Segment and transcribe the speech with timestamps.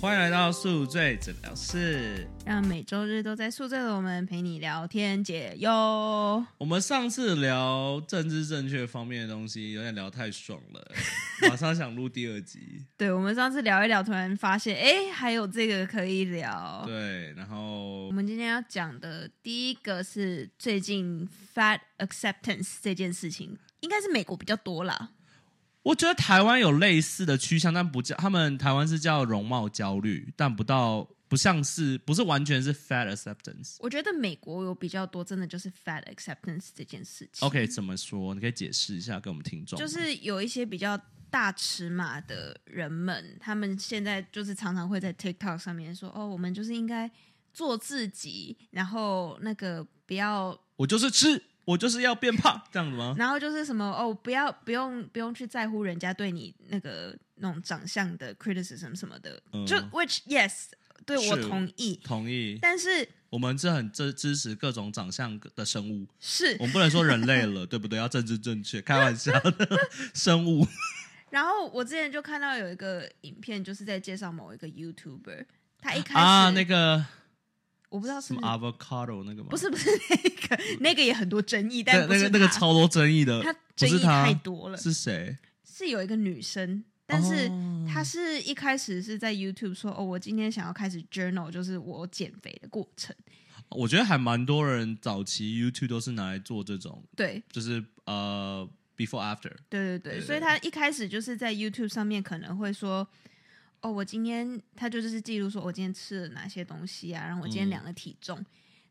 [0.00, 2.26] 欢迎来到宿醉诊疗室。
[2.46, 5.70] 让每周日都在宿醉的我们陪你聊天解忧。
[6.56, 10.90] 我们上次聊政治正确方面的东西，有点聊太爽了，
[11.46, 12.86] 马上想录第二集。
[12.96, 16.82] 对，我们上次聊一聊，突然发现，哎，还有这个可以聊。
[16.86, 25.10] 对，然后我们今天要讲的第一个是最近 fat acceptance 这件事情，应该是美国比较多啦。
[25.82, 33.76] 我觉得台湾有类似的趋向，但不叫他们台湾是叫容貌焦虑，但不到不像是不是完全是 fat acceptance。
[33.78, 37.46] 我觉得美国有比较多，真的就是 fat acceptance 这件事情。
[37.46, 38.34] OK，怎么说？
[38.34, 39.78] 你可以解释一下给我们听众。
[39.78, 47.10] 就是有一些比较大尺码的人们，他们现在就是常常会在 TikTok 上面说：“哦，我们就是应该
[47.54, 51.40] 做自己，然后那个不要，我就是吃，
[51.70, 53.14] 我就是要变胖，这样子吗？
[53.18, 59.40] 然后就是什么哦，不要不用不用去在乎人家对你那个那种长相的 criticism 什么的。
[59.52, 60.64] 嗯就 which yes，
[61.06, 62.58] 对我同意，同意。
[62.60, 67.96] 但是我们是很支支持各种长相的生物，是我们不能说人类了，对不对？
[67.96, 69.68] 要政治正确，开玩笑的
[70.12, 70.66] 生物。
[71.30, 75.44] 然后我之前就看到有一个影片，就是在介绍某一个 YouTuber，
[75.80, 77.04] 他一开始、啊，那个
[77.90, 79.48] 我不知道是什么 avocado 那个吗？
[79.50, 80.16] 不是不是那
[80.56, 84.78] 个，那个也很多争议，但那个那个超多争议的，他争议太，多了。
[84.78, 85.36] 是谁？
[85.64, 93.14] 是有一个女生，但是哦她是一开始是在 YouTube 说哦，我今天想要开始 journal，就是我减肥的过程。
[93.70, 99.50] 我觉得还蛮多人早期 YouTube 都是拿来做这种，对就是呃 before after。
[99.68, 103.06] 对对对，对所以她一开始就是在 YouTube 上面可能会说。
[103.82, 107.70] 哦，我今天他就是记录说我今天吃了哪些东西啊，然后我今天嗯。
[107.70, 108.44] 量了体重，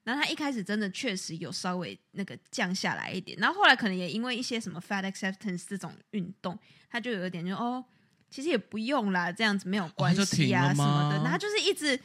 [0.03, 6.57] 然后他一开始真的确实有稍微那个降下来一点，然后后来可能也因为一些什么 fat acceptance 这种运动，
[6.89, 7.83] 他就有一点就哦，
[8.31, 11.23] 其实也不用啦，这样子没有关系啊、什么的，吗。
[11.23, 11.99] 然后她就是一直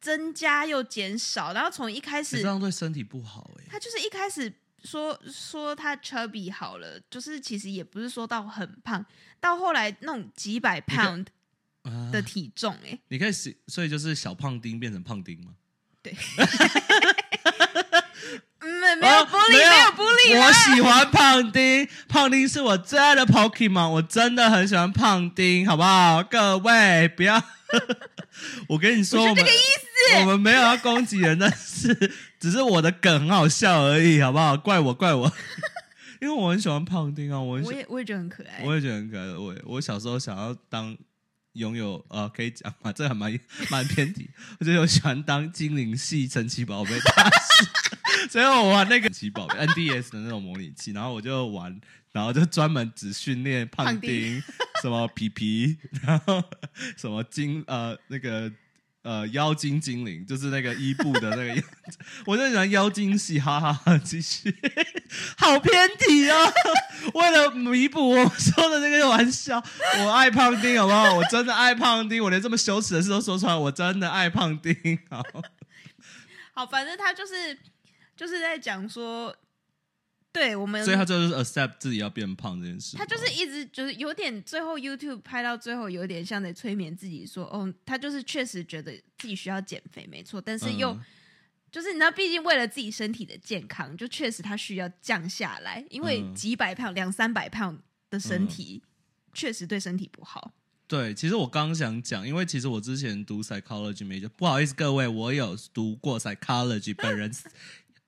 [0.00, 4.52] 增加又减少，然后从一开始欸这样对身体不好哎、他就是一开始
[4.84, 9.04] 说说他 chubby 好了，就是其实也不是说到很胖，
[9.40, 11.26] 到后来那种几百 pound 啊
[12.12, 15.52] 的体重、欸，你可以洗，所以就是小胖丁变成胖丁吗？
[16.02, 16.14] 对，
[19.00, 26.22] 没有哦玻璃，没有玻璃我喜欢胖丁，胖丁是我最爱的 Pokemon，我真的很喜欢胖丁，好不好？
[26.22, 27.42] 各位不要，
[28.68, 29.86] 我跟你说，这个意思。
[30.20, 34.56] 我们没有要攻击人，但是只是我的梗很好笑而已，好不好？
[34.56, 35.32] 怪我，怪我，
[36.22, 38.62] 因为我很喜欢胖丁啊，我也我也觉得很可爱。
[38.64, 39.26] 我也觉得很可爱。
[39.36, 40.96] 我我小时候想要当
[41.56, 43.38] 拥有呃，可以讲嘛，这还蛮
[43.70, 44.28] 蛮偏题。
[44.60, 51.80] 我觉得我喜欢当精灵系神奇宝贝大师，所以我玩那个神奇宝贝 NDS 的那种模拟器，然后我就玩，
[52.12, 54.42] 然后就专门只训练胖丁丁，
[54.82, 56.42] 什么皮皮，然后
[56.96, 58.52] 什么精呃那个。
[59.06, 61.56] 呃，妖精精灵就是那个伊布的那个样
[61.88, 61.96] 子，
[62.26, 63.96] 我就喜欢妖精系，哈哈哈！
[63.98, 64.52] 继续，
[65.38, 66.52] 好偏题哦。
[67.14, 69.62] 为了弥补我说的那个玩笑，
[69.98, 71.14] 我爱胖丁，好不好？
[71.14, 74.74] 我真的爱胖丁，我连这么羞耻的事都说出来，我真的爱胖丁。
[75.08, 75.22] 好，
[76.52, 77.56] 好，反正他就是
[78.16, 79.32] 就是在讲说，
[80.36, 82.96] 对我们，所以他就是 accept 自己要变胖这件事。
[82.96, 91.00] 他就是一直就是有点，最后 YouTube 拍到最后有点像在催眠自己说，哦，他就是确实觉得自己需要减肥，没错，但是又、嗯
[91.68, 98.82] 就是你知道，毕竟为了自己身体的健康，就确实他需要降下来，因为嗯几百磅、两三百磅的身体、
[99.34, 100.52] 确实对身体不好。
[100.86, 107.30] 对，其实我刚想讲，因为其实我之前读 psychology major，不好意思各位，我有读过 psychology，本人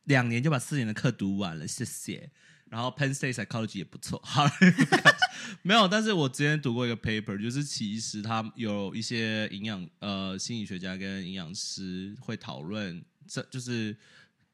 [0.09, 2.31] 两年就把四年的课读完了，谢谢。
[2.71, 4.51] 然后 Penn State psychology 也不错，好了，
[5.63, 13.97] 没有，但是我之前读过一个 paper，就是其实他有一些营养呃心理学家跟营养师会讨论，这就是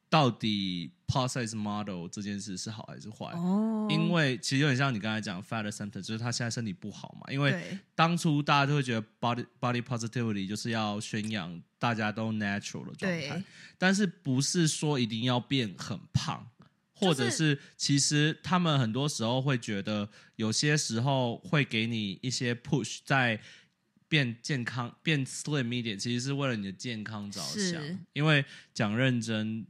[0.09, 3.27] 到底 size model 这件事是好还是坏。
[3.33, 7.31] 哦因为其实有点像你刚才讲 fat acceptance，就是他现在身体不好嘛。
[7.31, 13.43] 因为当初大家都会觉得 body body positivity 就是要宣扬大家都 natural 的状态，
[13.77, 16.47] 但是不是说一定要变很胖，
[16.93, 23.41] 或者是其实他们很多时候会觉得有些时候会给你一些 push 在。
[24.07, 27.83] 变健康、变 slim 一点，其实是为了你的健康着想。
[28.13, 29.65] 因为讲认真，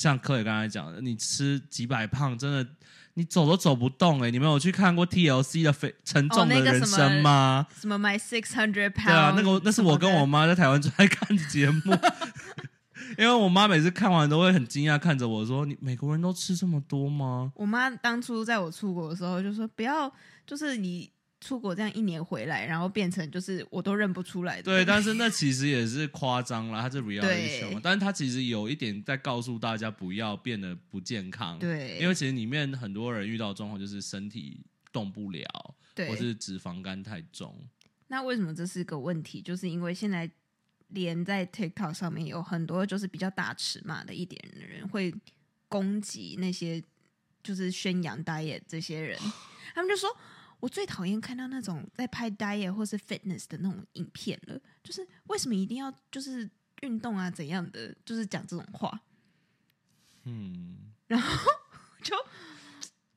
[0.00, 2.66] 像柯野刚才讲的，你吃几百胖，真的
[3.14, 7.66] 你走都走不动哎、你们有去看过 TLC 的肥沉重的人哦那个什么生吗？
[7.78, 9.04] 什么 my six hundred pound？
[9.04, 10.40] 对啊，那个那是我跟我妈。
[10.40, 11.94] 妈在台湾最爱看的节目，
[13.18, 20.10] 因为我妈每次看完都会很惊讶看着我说：“你美国人都吃这么多吗我妈当初在我出国的时候就说不要，
[20.46, 24.62] 就是你出国这样一年回来，然后变成就是我都认不出来的。
[24.64, 34.60] 对，但是那 其实也是夸张了，它是 reality 对 show，但是它其实有一点在告诉大家不要变得不健康，，对，因为其实里面很多人遇到的状况就是身体
[34.92, 37.56] 动不了，或，是脂肪肝太重，
[38.08, 39.40] 那为什么这是个问题？
[39.40, 40.30] 就是因为现在
[40.88, 45.14] 连在 TikTok 上面有很多就是比较大尺码的一点的人会
[45.68, 46.84] 攻击那些
[47.42, 49.18] 就是宣扬 diet 这些人，
[49.74, 50.14] 他们就说。
[50.60, 56.48] 我最讨厌看到那种在拍 diet 或是 fitness 的那种影片了，就是为什么一定要就是
[56.82, 59.00] 运动啊怎样的，就是讲这种话，
[60.24, 61.50] 嗯，然后
[62.02, 62.14] 就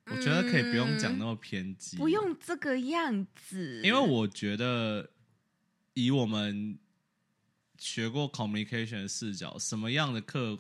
[0.06, 5.12] 我觉得可以不用讲那么偏激，不用这个样子，因为我觉得
[5.94, 6.78] 以我们
[7.78, 10.58] 学过 communication 的视角，什么样的客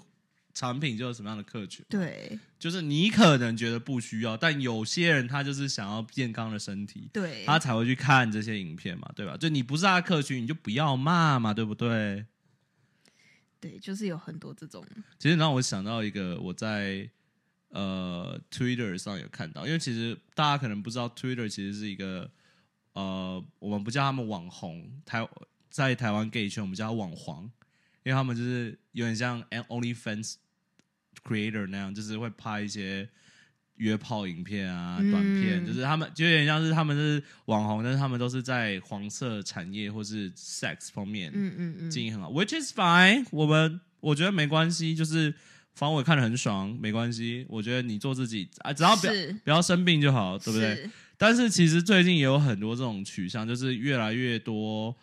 [0.54, 1.86] 产品就有什么样的客群。
[1.90, 9.36] 对就是你可能觉得不需要，但有些人他就是想要健康的身体，对他才会去看这些影片嘛，对吧？
[9.36, 12.26] 就你不是他的客群，你就不要骂嘛，对不对？
[13.60, 14.86] 对，就是有很多这种
[15.18, 17.10] 其实让我想到一个，我在
[17.70, 22.30] 呃 Twitter 上有看到，因为其实大家可能不知道，Twitter 其实是一个
[22.92, 25.28] 呃，我们不叫他们网红，台
[25.70, 27.44] 在台湾 gay 圈我们叫他网黄，
[28.04, 30.36] 因为他们就是有点像 an OnlyFans
[31.26, 33.08] creator 那样，就是会拍一些
[33.76, 43.26] 约炮影片啊、嗯短片，就是他们就有点像是他们是网红，但是他们都是在黄色产业或是 sex 方面，嗯嗯嗯，经营很好，which is fine。
[43.32, 45.32] 我们我觉得没关系，就是
[45.74, 47.46] 反正我看得很爽，没关系。
[47.50, 49.14] 我觉得你做自己啊，只要不要
[49.44, 50.90] 不要生病就好，对不对？
[51.18, 54.96] 但是其实最近也有很多这种取向，就是越来越多。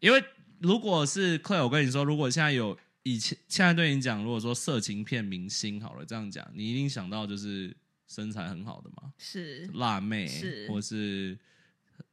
[0.00, 0.22] 因为
[0.60, 2.78] 如果是 Clay，我跟你说，如果现在有
[3.14, 7.74] 以前现在对你讲，如果说色情片明星好了，这样讲，你一定想到就是
[8.06, 11.38] 身材很好的嘛，是辣妹是或是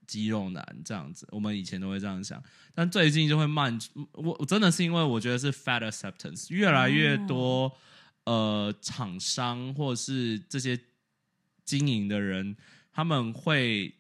[0.08, 2.42] 肌肉男这样子，我们以前都会这样想，
[2.74, 3.78] 但最近就会慢。
[4.14, 7.72] 我我真的是因为我觉得是 fat acceptance，越来越多、
[8.26, 10.80] 呃厂商或是这些
[11.66, 12.56] 经营的人，
[12.92, 13.94] 他们会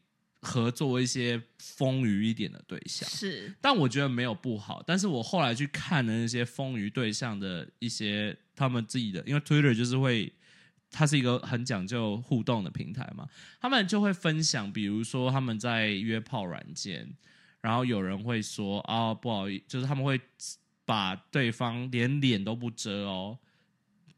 [0.46, 3.10] 合作一些丰腴一点的对象。
[3.10, 4.84] 是但我觉得没有不好。
[4.86, 10.32] 但是我后来去看了那些丰腴对象的一些他们自己的，因为 Twitter 就是会，
[10.92, 13.28] 它是一个很讲究互动的平台嘛，
[13.60, 17.10] 他们就会分享，比如说他们在约炮软件，
[17.62, 20.22] 然后有人会说啊不好意思就是他们会
[20.86, 23.38] 把对方连脸都不遮哦，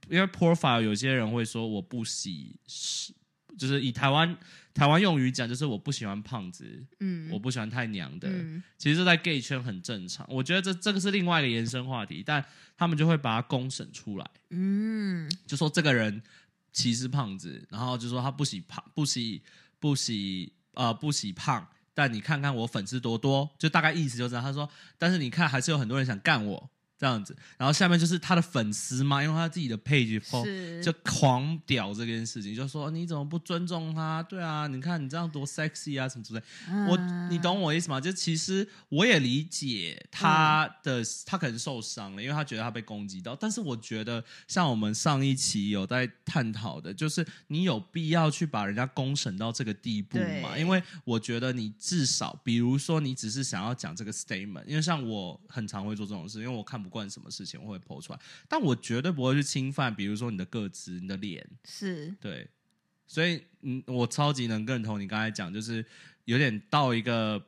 [0.10, 3.14] 因为 profile 有些人会说我不喜是。
[3.58, 4.38] 就是以台湾
[4.74, 10.26] 台湾用语讲，就是我不喜欢胖子，嗯我不喜欢太娘的，嗯其实，在 gay 圈很正常。
[10.30, 12.44] 我觉得这这个是另外一个延伸话题，但
[12.78, 16.22] 他们就会把它公审出来，嗯就说这个人
[16.72, 19.42] 歧视胖子，然后就说他不喜胖，不喜
[19.80, 21.68] 不喜呃不喜胖。
[21.94, 24.44] 但你看看我粉丝多多，就大概意思就这样。
[24.44, 24.70] 他说，
[25.00, 27.36] 但是你看还是有很多人想干我这样子。
[27.58, 34.24] 然后下面就是他的粉丝嘛，因为他自己的 page 是 po 就狂屌这件事情，就说你怎么不尊重他？
[34.24, 36.42] 对啊，你看你这样多 sexy 啊什么之类。
[36.90, 38.02] 我啊你懂我意思吗？
[38.02, 43.36] 就其实我也理解他的，他可能受伤了，因为他觉得他被攻击到。
[43.36, 50.58] 但是我觉得，像我们上一期有在探讨的，就是你有必要去把人家公审到这个地步吗？
[50.58, 62.16] 因为我觉得你至少，比如说你只是想要讲这个 statement，因为像我很常会做这种事，因为我看不惯什么事情，我会剖出来，但我绝对不会去侵犯，比如说你的个子、你的脸，是。
[62.20, 62.48] 对，
[63.06, 65.86] 所以嗯，我超级能认同你刚才讲，就是
[66.26, 67.44] 有点到一个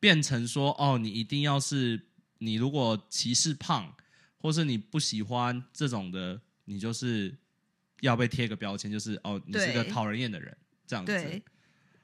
[0.00, 2.00] 变成说，哦，你一定要是
[2.38, 3.94] 你如果歧视胖，
[4.38, 7.36] 或是你不喜欢这种的，你就是
[8.00, 11.42] 要被贴个标签，就是哦，你是个讨人厌的人，这样子。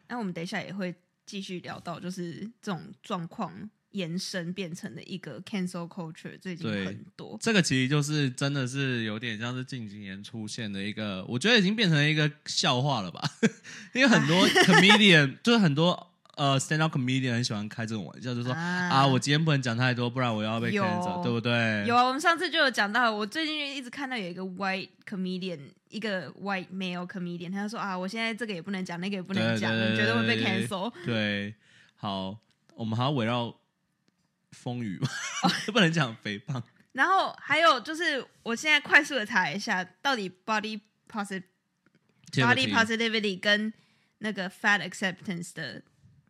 [0.09, 0.95] 那我们等一下也会
[1.25, 7.39] 继续聊到，就是这种状况延伸变成的一个 cancel culture，最近对很多。
[7.41, 13.23] 这个其实就是真的是有点像是近几年出现的一个，我觉得已经变成一个笑话了吧？
[13.95, 21.85] 因为很多 comedian 就是很多呃 stand up comedian 很喜欢开这种玩笑，就说啊啊我今天不能讲太多，不然我要被有 cancel，对不对？
[21.87, 25.59] 有啊，我们上次就有讲到，我最近就一直看到有一个 white comedian，
[25.91, 30.91] 一个 white male comedian，他就说啊，我现在这个也不能讲，那个也不能讲，对对你绝对会被 cancel。
[31.05, 31.55] 对，
[31.97, 32.39] 好，
[32.75, 33.55] 我们还要围绕
[34.53, 35.09] 风雨嘛，
[35.73, 36.63] 不能讲肥胖。
[36.93, 40.81] 然后还有就是，我现在快速的查一下，到底 body
[41.11, 41.43] positive
[42.33, 43.73] body positivity 跟
[44.19, 45.83] 那个 fat acceptance 的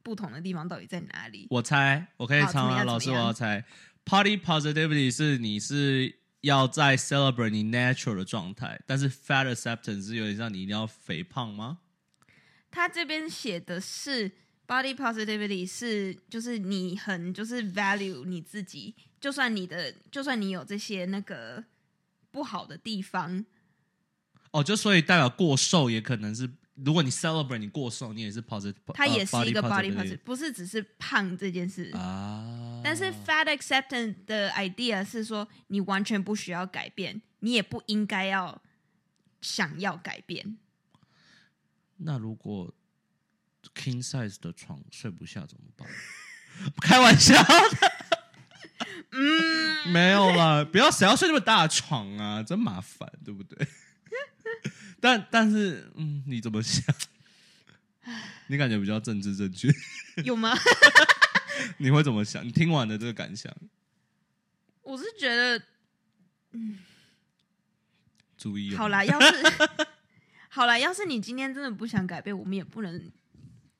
[0.02, 1.46] 不同的地方到底在哪里？
[1.50, 2.84] 我猜，我可以猜吗？
[2.84, 3.64] 老师，我要猜。
[4.04, 11.78] Party positivity 是你是要在 celebrate 你 natural 的状态，但是 fat acceptance 是有点像你一定要肥胖吗？
[12.70, 14.32] 他这边写的是
[14.72, 21.62] body positivity 是就是你很就是 value 你自己，就算你的就算你有这些那个
[22.30, 23.44] 不好的地方，
[24.50, 31.90] 哦，就所以代表过瘦也可能是，如果你 celebrate 你过瘦，你也是 positive，它也是一个呃 body positive，不是只是胖这件事。
[31.94, 32.80] 啊。
[32.82, 38.62] 但是 fat acceptance 的 idea 是说，你完全不需要改变，你也不应该要
[39.42, 40.56] 想要改变。
[41.98, 42.72] 那如果
[43.74, 45.88] king size 的床睡不下怎么办？
[46.82, 47.92] 开玩笑的，
[49.10, 53.66] 嗯，没有啦，不要谁要睡那么大的床啊，真麻烦，对不对？
[55.00, 56.84] 但但是，嗯，你怎么想？
[58.48, 59.68] 你感觉比较政治正确，
[60.24, 60.54] 有吗？
[61.78, 62.44] 你会怎么想？
[62.46, 63.54] 你听完的这个感想，
[64.82, 65.62] 我是觉得
[66.52, 66.78] 嗯
[68.36, 69.26] 注意哦好啦，要是
[70.48, 73.10] 好啦，要是你今天真的不想改变，我们也不能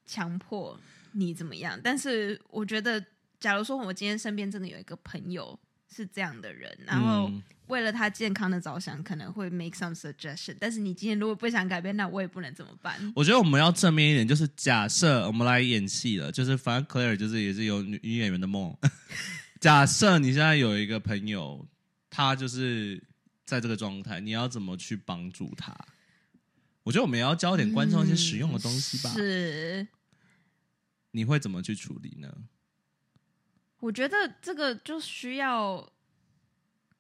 [0.07, 0.79] 强迫
[1.13, 1.79] 你怎么样。
[1.83, 3.05] 但是我觉得，
[3.41, 5.59] 假如说我今天身边真的有一个朋友
[5.95, 10.55] 是这样的人，然后嗯为了他健康的着想，可能会 make some suggestion。
[10.61, 13.13] 但是你今天如果不想改变，那我也不能怎么办？
[13.17, 18.77] 我觉得我们要正面一点，就是假设我们来演戏了，就是反正 Claire 就是也是有女女演员的梦。
[19.59, 21.67] 假设你现在有一个朋友，
[22.11, 23.03] 他就是
[23.47, 25.75] 在这个状态，你要怎么去帮助他？
[26.85, 29.13] 我觉得我们也要教点观众一些实用的东西吧。
[29.13, 29.89] 嗯是，
[31.13, 32.45] 你会怎么去处理呢？
[33.79, 35.93] 我觉得这个就需要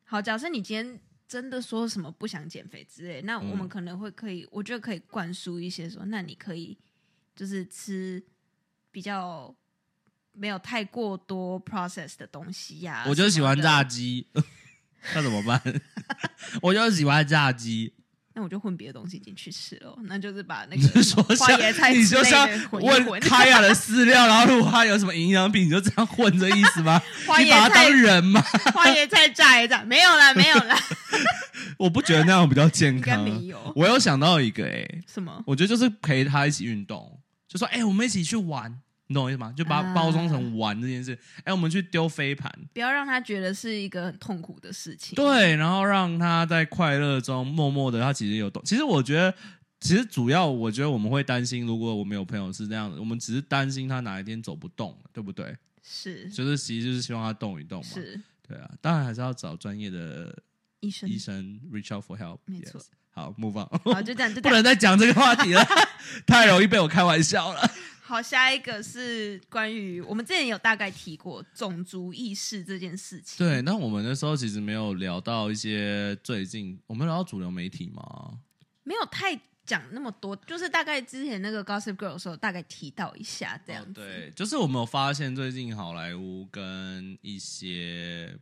[0.05, 0.21] 好。
[0.21, 6.77] 假设你今天真的说什么不想减肥之类，那我们嗯可能会可以，我觉得可以灌输一些说，那你可以
[7.35, 8.23] 就是吃
[8.91, 9.55] 比较
[10.33, 14.27] 没有太过多 process 的东西呀、 我就喜欢炸鸡，
[15.15, 15.62] 那怎么办？
[16.62, 17.95] 我就喜欢炸鸡。
[18.35, 27.01] 那我就混别的东西进去吃了，那就是把那你是个什么说像花椰菜你之类就像的混一问混，开雅的饲料，然后如果它有什么营养品，你就这样混着意思吗？
[27.27, 28.41] 花你把它椰菜当人吗？
[28.73, 30.79] 花椰菜炸一炸，没有啦，没有啦，
[31.77, 33.23] 我不觉得那样比较健 康。
[33.23, 38.81] 没有我有想到一个、欸，什么我觉得就是陪他一起运动，就说，哎、我们一起去玩，
[39.12, 39.52] 你懂我意思吗？
[39.54, 41.16] 就把它啊包装成玩这件事。
[41.45, 45.14] 哎、我们去丢飞盘，不要让他觉得是一个很痛苦的事情。
[45.14, 48.62] 对，然后让他在快乐中默默的，他其实有懂。
[48.64, 49.35] 其实我觉得，
[49.81, 55.54] 其实主要我觉得我们会担心，如果我们有朋友是这样的，我们只是担心他哪一天走不动，对不对？
[55.83, 57.88] 是就是其实就是希望他动一动嘛。
[57.92, 60.42] 是对啊，当然还是要找专业的
[60.81, 62.38] 医生医生 reach out for help。
[62.47, 62.87] 没错 yes。
[63.12, 63.69] 好，move on。
[63.92, 64.50] 好，就这样，就 不。
[64.50, 65.64] 能再讲这个话题了，
[66.26, 67.71] 太容易被我开玩笑了。
[68.00, 73.47] 好，下一个是关于我们之前有大概提过种族意识这件事情。
[73.47, 78.38] 对，那我们那时候其实没有聊到一些最近，我们聊到主流媒体吗？
[78.83, 84.00] 没有太讲那么多，就是大概之前那个 Gossip Girl 的时候，大概提到一下这样子。
[84.00, 88.37] 哦对，就是我们有发现最近好莱坞跟一些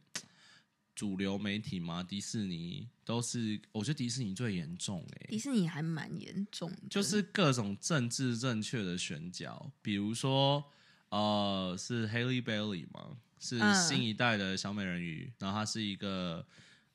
[1.00, 10.62] 主流媒体嘛，迪士尼都是，我觉得迪士尼最严重哎、迪士尼还蛮严重的，就是各种政治正确的选角，比如说
[11.08, 13.74] 呃，是 Haley Bailey 嘛，是嗯。
[13.74, 16.44] 新一代的小美人鱼，然后她是一个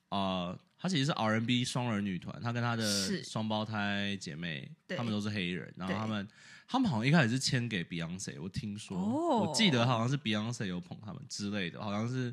[0.10, 3.24] 呃，她其实是 R&B 双人女团，她跟她的是。
[3.24, 4.96] 双胞胎姐妹，对。
[4.96, 5.98] 她们都是黑人，然后对。
[5.98, 6.28] 她们
[6.68, 9.48] 他们好像一开始是签给 Beyonce，我听说，哦。
[9.48, 12.32] 我记得好像是 Beyonce 有捧他们之类的，好像是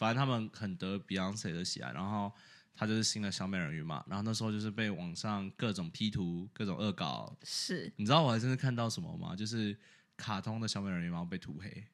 [0.00, 2.32] 反正他们很得 Beyonce 的喜爱，然后。
[2.72, 9.36] 她就是新的小美人鱼嘛，然后那时候就是被网上各种 P 图、各种恶搞，是你知道我还真的看到什么吗？
[9.36, 9.76] 就是
[10.16, 11.84] 卡通的小美人鱼然后被涂黑。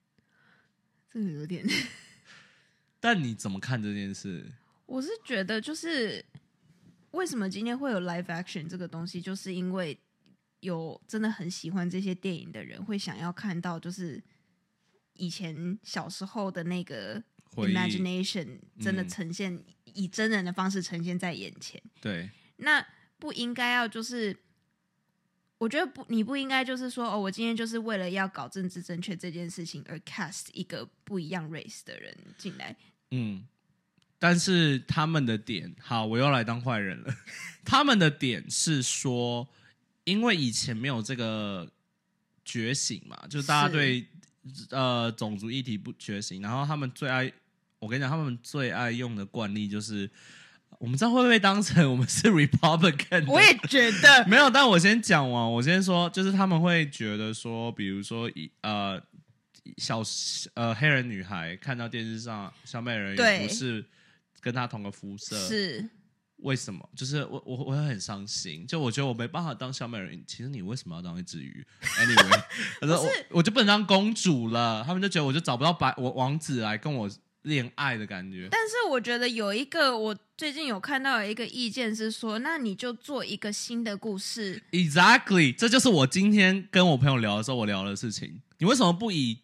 [1.10, 1.66] 这个有点，
[3.00, 4.52] 但你怎么看这件事？
[4.84, 6.24] 我是觉得就是
[7.10, 9.98] 为什么今天会有 live action 这个东西，就是因为
[10.60, 14.22] 有真的很喜欢这些电影的人会想要看到，就是
[15.14, 17.20] 以前小时候的那个
[17.54, 21.80] imagination 真的嗯呈现、以真人的方式呈现在眼前。
[22.00, 22.86] 对，那
[23.18, 24.36] 不应该要就是，
[25.58, 32.76] 我觉得不，你不应该就是说，哦，我今天就是为了要搞政治正确这件事情而 cast 一个不一样 race 的人进来。
[33.10, 33.46] 嗯。
[34.18, 37.14] 但是他们的点，好，我又来当坏人了。
[37.66, 39.46] 他们的点是说，
[40.04, 41.70] 因为以前没有这个
[42.42, 44.06] 觉醒嘛，就是大家对
[44.70, 47.32] 呃种族议题不觉醒，然后他们最爱，
[47.78, 50.10] 我跟你讲，他们最爱用的惯例就是，
[50.78, 53.26] 我们这样会不会被当成我们是 Republican？
[53.26, 55.52] 我也觉得没有，但我先讲完。
[55.52, 59.00] 我先说，就是他们会觉得说，比如说一呃
[59.78, 60.02] 小
[60.54, 63.84] 呃黑人女孩看到电视上小美人鱼不是
[64.40, 65.88] 跟她同个肤色，是
[66.38, 66.88] 为什么？
[66.94, 70.22] 就是我我我会很伤心，就我觉得我没办法当小美人。
[70.26, 72.42] 其实你为什么要当一只鱼？Anyway，
[72.80, 74.84] 他说我我就不能当公主了。
[74.86, 77.10] 他们就觉得我就找不到白我王子来跟我
[77.42, 78.48] 恋爱的感觉。
[78.50, 84.62] 但是我觉得有一个，我最近有看到有一个意见是说，那你就做一个新的故事。
[84.72, 88.42] Exactly，这就是我今天跟我朋友聊的时候我聊的事情。
[88.58, 89.38] 你为什么不以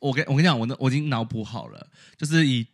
[0.00, 2.66] 我跟我跟你讲，我那我已经脑补好了，就是以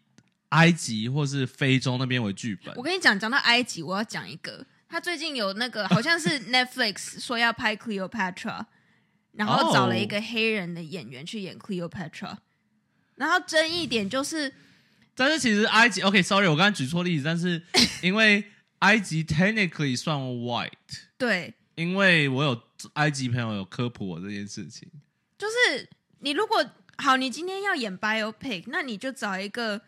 [0.54, 2.82] 埃及或是非洲那边为剧本我。
[2.82, 8.64] 跟你讲，讲到埃及，我要讲一个，他最近有那个好像是 Netflix 说要拍 Cleopatra，
[9.32, 12.36] 然后找了一个黑人的演员去演 Cleopatra，
[13.16, 14.52] 然后争议点就是。
[15.16, 17.62] 但是其实埃及，OK，Sorry，、我刚才举错例子，但是
[18.02, 18.44] 因为
[18.80, 20.72] 埃及 technically 算 white，
[21.16, 22.60] 对，因为我有
[22.94, 24.90] 埃及朋友有科普我这件事情。
[25.38, 26.68] 就是你如果
[26.98, 29.80] 好，你今天要演 biopic，那你就找一个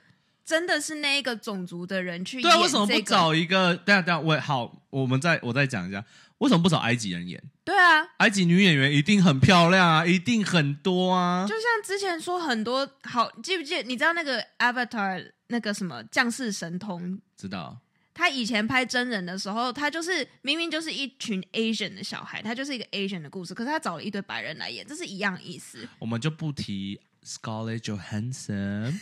[0.46, 3.00] 真的是那一个种族的人去演、对啊，为什么不？
[3.00, 3.76] 找一个？
[3.78, 6.04] 等一下等下，我好，我们再我再讲一下，
[6.38, 7.42] 为什么不找埃及人演？
[7.64, 11.54] 对啊，埃及女演员一定很漂亮啊，一定很多啊就。
[11.56, 13.82] 像之前说很多好，记不记得？
[13.82, 17.20] 你知道那个 Avatar 那个什么降世神通？
[17.36, 17.76] 知道，
[18.14, 25.88] 他以前拍真人的时候，他就是明明就是一群 Asian 的小孩，他就是一个 Asian 的故事，可是他找了一堆白人来演，这是一样意思。
[25.98, 28.95] 我们就不提 Scarlett Johansson、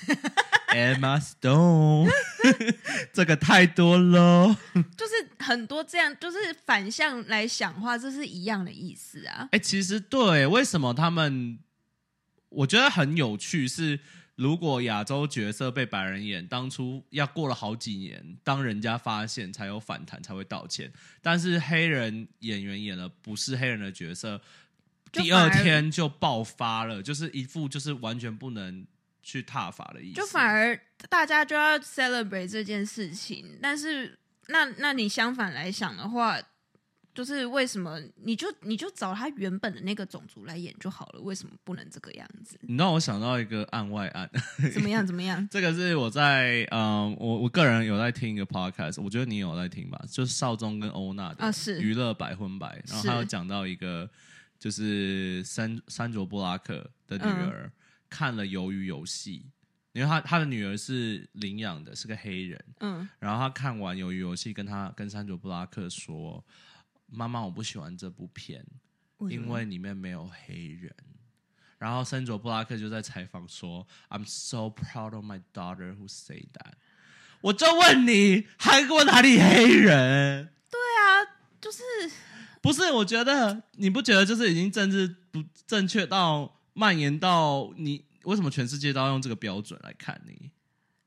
[0.68, 2.10] Emma Stone，
[3.12, 4.56] 这个太多喽。
[4.96, 9.48] 就是很多这样，就是反向来想话，这是一样的意思啊。
[9.52, 11.58] 哎、其实对，为什么他们？
[12.48, 13.98] 我觉得很有趣是，
[14.36, 20.92] 如果亚洲角色被白人演，当初要过了好几年，当人家发现才有反弹，才会道歉。
[21.20, 24.40] 但是黑人演员演了不是黑人的角色，
[25.22, 28.86] 第二天就爆发了，就是一副就是完全不能
[29.22, 30.14] 去踏法的意思。
[30.14, 30.78] 就反而
[31.08, 34.18] 大家就要 celebrate 这件事情，但是
[34.48, 36.38] 那那你相反来想的话，
[37.14, 42.58] 就是为什么你就你就找他原本的那个种族来演就好了，为什么不能这个样子？
[42.62, 44.28] 你让我想到一个案外案，
[44.72, 45.06] 怎么样？
[45.06, 45.48] 怎么样？
[45.48, 54.10] 这个是我在嗯，我我个人有在听一个 podcast，我觉得你有在听吧，就是少宗跟欧娜的啊是娱乐百分百，然后是他有讲到一个
[54.58, 57.72] 就是山山卓布拉克的女嗯儿、
[58.08, 59.40] 看了《鱿鱼游戏》，
[59.92, 66.44] 因为他他的女儿是领养的，是个黑人，嗯，然后他看完《鱿鱼游戏》，跟他跟山卓布拉克说
[67.06, 68.64] ：“妈妈，我不喜欢这部片，
[69.18, 70.94] 为因为里面没有黑人。”
[71.78, 76.72] 然后山卓布拉克就在采访说：“I'm so proud of my daughter who say that。”
[77.42, 80.48] 我就问你，韩国哪里黑人？
[80.70, 81.82] 对啊，就是
[82.64, 90.50] 不是，我觉得你不觉得就是已经政治不正确到蔓延到你为什么全世界都要用这个标准来看你？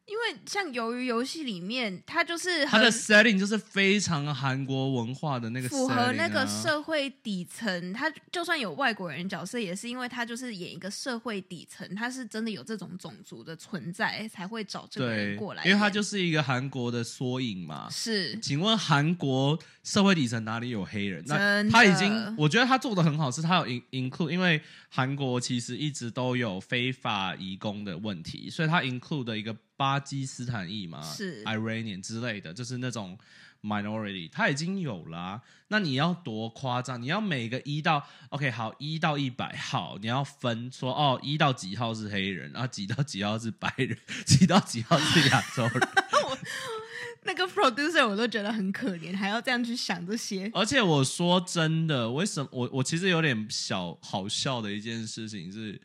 [0.07, 6.47] 因为像鱿鱼游戏里面，它就是它的很 setting 就是非常韩国文化的那个、符合那个。
[6.47, 17.89] 社会底层，他就算有外国人角色，也是因为他就是演一个社会底层，他是真的有这种种族的存在，才会找这个，人过来，因为它就是一个韩国的缩影嘛。
[17.91, 21.21] 是请问韩国社会底层哪里有黑人？
[21.27, 33.17] 那他已经，我觉得他做的很好，是他有 in include，因为韩国其实一直都有非法移工的问题，所以他 include 的一个巴基斯坦裔嘛，是 Iranian 之类的，就是那种
[33.61, 37.01] minority，他已经有啦、那你要多夸张？
[37.01, 45.89] 你要每个一到 OK 好一到一百号，你要分说哦，一到几号是黑人，然后几到几号是白人， 几到几号是亚洲人。
[47.23, 50.49] 那个 producer 我都觉得很可怜，还要这样去想这些。
[50.53, 55.79] 而且我说真的，为什么我我其实有点小好笑的一件事情是，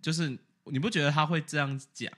[0.00, 2.12] 就是你不觉得他会这样讲，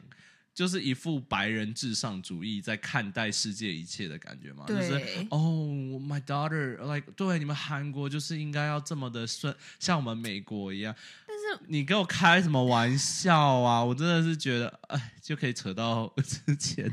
[0.56, 4.64] 就是一副白人至上主义在看待世界一切的感觉嘛？
[4.66, 5.68] 就是对哦、
[6.00, 10.96] m y daughter，like 对你们韩国就是应该要这么的顺，像我们美国一样。
[11.26, 13.84] 但是你给我开什么玩笑啊！
[13.84, 16.90] 我真的是觉得，哎，就可以扯到之前，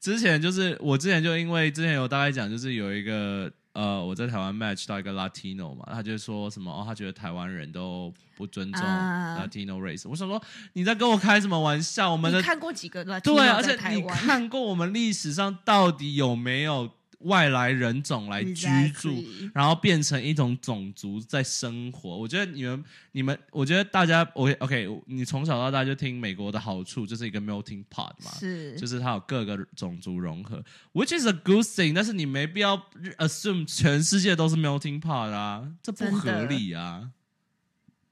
[0.00, 10.08] 之前就是我之前就因为之前有大概讲，就是有一个呃，我在台湾 match 到一个 Latino 嘛，他就说什么哦，他觉得台湾人都不尊重啊 Latino race。
[10.08, 10.42] 我想说
[10.74, 12.12] 你在跟我开什么玩笑？
[12.12, 16.90] 我们的看过几个对对，啊而且你台湾看过我们历史上到底有没有
[17.24, 22.16] 外来人种来居住 Exactly 然后变成一种种族在生活？
[22.16, 31.92] 我觉得你们、你们，我觉得大家，我 OK，你从小到大就听美国的好处就是一个 melting pot 嘛，是就是它有各个种族融合，which is a good thing。
[31.94, 32.76] 但是你没必要
[33.18, 37.10] assume 全世界都是 melting pot 啊，这不合理啊。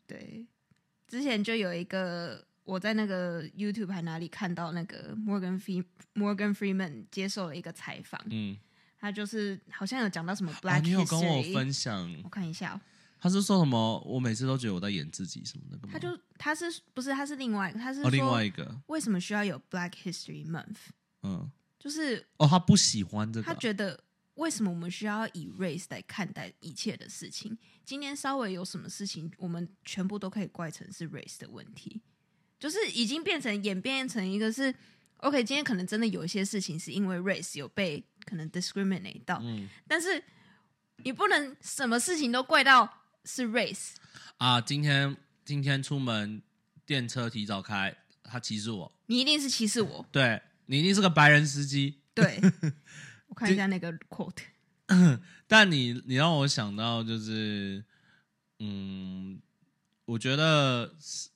[0.07, 0.47] 对，
[1.07, 8.57] 之前就有一个我在那个 YouTube 还哪里看到那个 Morgan Free Morgan Freeman 接受了一个采访，嗯，
[9.01, 12.23] 他就是好像有讲到什么哦 Black 你有跟我 History，分享。
[12.23, 12.81] 我，看一下、哦，
[13.19, 13.99] 他是说什么？
[14.07, 20.77] 我每次都觉得我在演自己什么的，他就他是不是他是另外一个，他是哦，另外一个，为什么需要有 Black History Month，
[21.23, 27.57] 嗯，就是哦，他不喜欢这个，他觉得为什么我们需要以 race 来看待一切的事情？
[27.85, 32.01] 今天稍微有什么事情，我们全部都可以怪成是 race 的问题，
[32.59, 34.75] 就是已经变成演变成一个是
[35.19, 39.69] OK，今天可能真的有一些事情是因为 race 有被可能 discriminate 到，嗯。
[39.89, 40.23] 但是
[40.99, 42.89] 你不能什么事情都怪到
[43.25, 43.95] 是 race。
[44.37, 46.41] 啊，今天今天出门
[46.87, 52.41] 电车提早开，他歧视我，你一定是歧视我，对你一定是个白人司机，对。
[53.27, 54.43] 我看一下那个 quote，
[55.47, 57.85] 但你你让我想到就是，
[58.59, 59.41] 嗯，
[60.05, 61.29] 我觉得是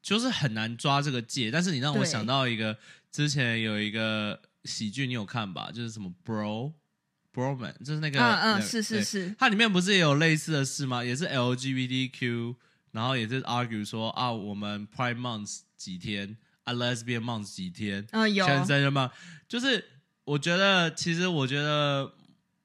[0.00, 2.78] 就是很难抓这个界，但是你让我想到一个
[3.10, 5.70] 之前有一个喜剧，你有看吧？
[5.70, 6.72] 就是什么 Bro
[7.32, 11.04] Broman，就是那个嗯嗯，是是是，它里面不是也有类似的事吗？
[11.04, 12.56] 也是 LGBTQ，
[12.92, 19.12] 然后也是 argue 说啊，我们 Pride Month 几天啊，Lesbian Month 几天，嗯有，现在吗？
[19.46, 19.84] 就是
[20.24, 22.10] 我觉得，其实我觉得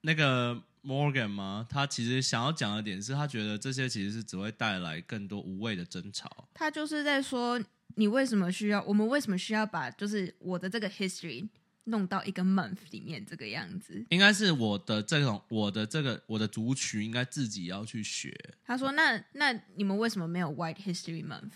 [0.01, 6.47] 那个 Morgan 嘛，他其实想要讲的点是他觉得这些其实是只会带来更多无谓的争吵。
[6.53, 7.61] 他就是在说，
[7.95, 11.47] 你为什么需要，我们为什么需要把就是我的这个 history
[11.91, 14.03] 弄到一个 month 里面这个样子？
[14.09, 21.51] 应该是我的这种，我的这个我的族群应该自己要去学他说，那那你们为什么没有 White History Month？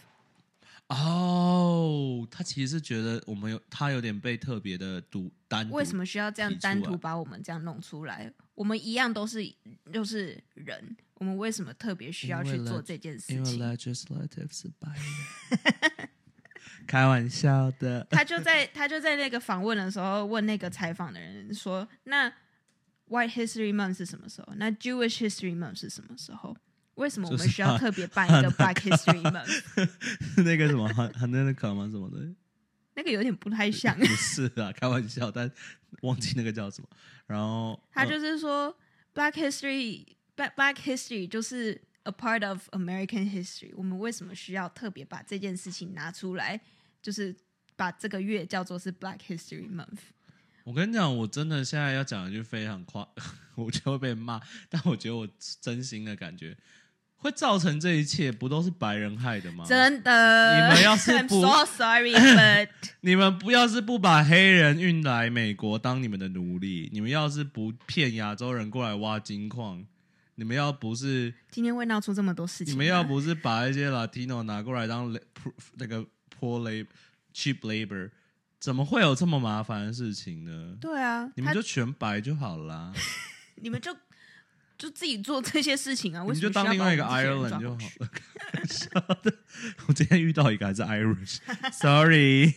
[0.89, 2.27] 哦。
[2.31, 8.31] 他其实是觉得我们有他有点被特别的独单独，为什么需要这样单独把我们这样弄出来？
[8.55, 9.45] 我们一样都是
[9.93, 16.09] 就是人，我们为什么特别需要去做这件事因为？legislative 是白人，
[16.85, 18.05] 开玩笑的。
[18.09, 22.31] 他就在他就在那个访问的时候问那个采访的人说：“那
[23.09, 24.53] White History Month 是什么时候？
[24.55, 26.55] 那 Jewish History Month 是什么时候？
[26.95, 29.61] 为什么我们需要特别办一个 Black History Month？
[30.43, 32.17] 那个什么很很那个卡吗什么的，
[32.95, 33.93] 那个有点不太像。
[33.99, 35.51] 不是啊，开玩笑，但
[36.01, 36.87] 忘记那个叫什么。
[37.27, 38.75] 然后他就是说
[39.13, 40.05] Black History
[40.37, 43.73] Black Black History 就是 a part of American history。
[43.75, 46.61] 我们为什么需要特别把这件事情拿出来？
[47.05, 47.35] 就是
[47.75, 49.99] 把这个月叫做是 Black History Month。
[50.63, 53.07] 我跟你讲，我真的现在要讲一句非常夸，
[53.53, 55.27] 我就会被骂，但我觉得我
[55.61, 56.57] 真心的感觉，
[57.17, 59.63] 会造成这一切，不都是白人害的吗？
[59.67, 62.69] 真的，你们要是 I'm 不 so sorry, but
[63.01, 69.85] 你们不要是不把黑人运来美国当你们的奴隶，你们要是不骗亚洲人过来挖金矿，
[70.33, 75.15] 你们要不是今天会闹出这么多事情吗，你们要不是把一些 Latino 拿过来当
[75.75, 76.03] 那个
[76.39, 76.87] poor labor
[77.33, 78.11] cheap labor，
[78.59, 80.77] 怎么会有这么麻烦的事情呢？
[80.79, 82.93] 对啊，你们就全白就好啦，
[83.55, 83.95] 你们就
[84.77, 88.09] 就自己做这些事情啊，为什么需要就当另外一个我们这 Ireland 抓就好去了。
[88.67, 88.89] 笑
[89.21, 89.37] 的，
[89.87, 92.53] 我今天遇到一个还是 Irish，sorry。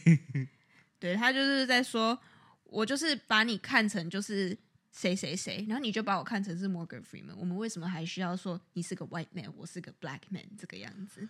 [0.98, 2.18] 对他就是在说，
[2.64, 4.56] 我就是把你看成就是
[4.90, 7.36] 谁谁谁，然后你就把我看成是 Morgan Freeman。
[7.36, 11.28] 我们为什么还需要说你是个 white man，我是个 black man 这个样子？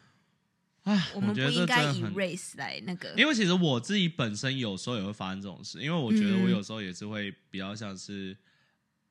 [0.88, 3.12] 唉，我们不应该以 race 来那个。
[3.14, 8.36] 因为其实我自己本身有时候也会发生这种事，因为我觉得我嗯有时候也是会比较像是、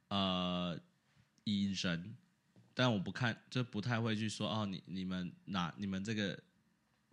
[0.08, 0.76] 呃
[1.44, 2.16] 以人，
[2.74, 6.38] 但我不看就不太会去说哦，你你们哪你们这个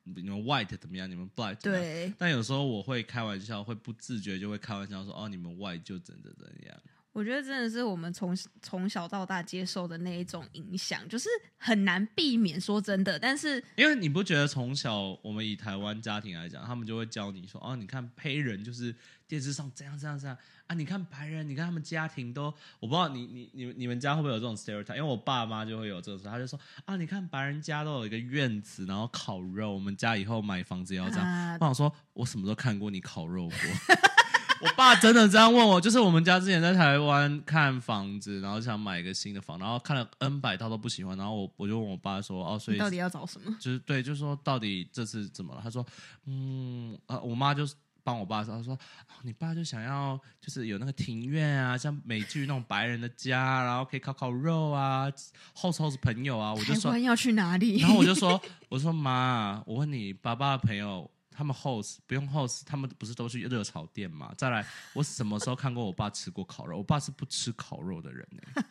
[0.02, 1.84] 你们 white 怎么样，你们 black 怎么样。
[1.84, 6.80] 对，但有时候我会开玩笑，会不自觉就会开玩笑说哦，你们 white 就怎怎怎样。
[7.14, 12.60] 我觉得真的是我们从从小到大接受的那一种影响，就是很难避免。
[12.60, 18.92] 说真的，但是因为你不觉得从小我们以台湾家庭来讲，他们就会教你说，哦，你看黑人就是
[19.28, 24.96] 电视上这样这样这样啊，你看白人，你看他们家庭都，我不知道你你你你们家会不会有这种 stereotype？
[24.96, 31.24] 因为我爸妈就会有这种，他就说啊，你看白人家都有一个院子，然后烤肉，我们家以后买房子也要这样。
[31.24, 33.58] 啊我想说，我什么时候看过你烤肉过？
[34.60, 43.54] 我爸真的这样问我，就是我们家之前在台湾看房子，然后想买一个新的房，然后看了 N 百套都不喜欢，然后我我就问我爸说，哦，所以你到底要找什么？
[43.60, 45.60] 就是对，就是说到底这次怎么了？
[45.62, 45.84] 他说，
[46.26, 48.78] 嗯，呃，我妈就是帮我爸说，他说、哦
[49.22, 55.10] 你爸就想要就是有那个庭院啊，像美剧那种白人的家，然后可以烤烤肉啊
[55.56, 57.80] ，host host 朋友啊，我就说，台湾要去哪里？
[57.80, 61.10] 然后我就说， 我说妈，我问你，爸爸的朋友。
[61.34, 64.32] 他们 host 不用 host，他们不是都去热炒店嘛？
[64.38, 66.78] 再来，我什么时候看过我爸吃过烤肉？
[66.78, 68.62] 我爸是不吃烤肉的人呢、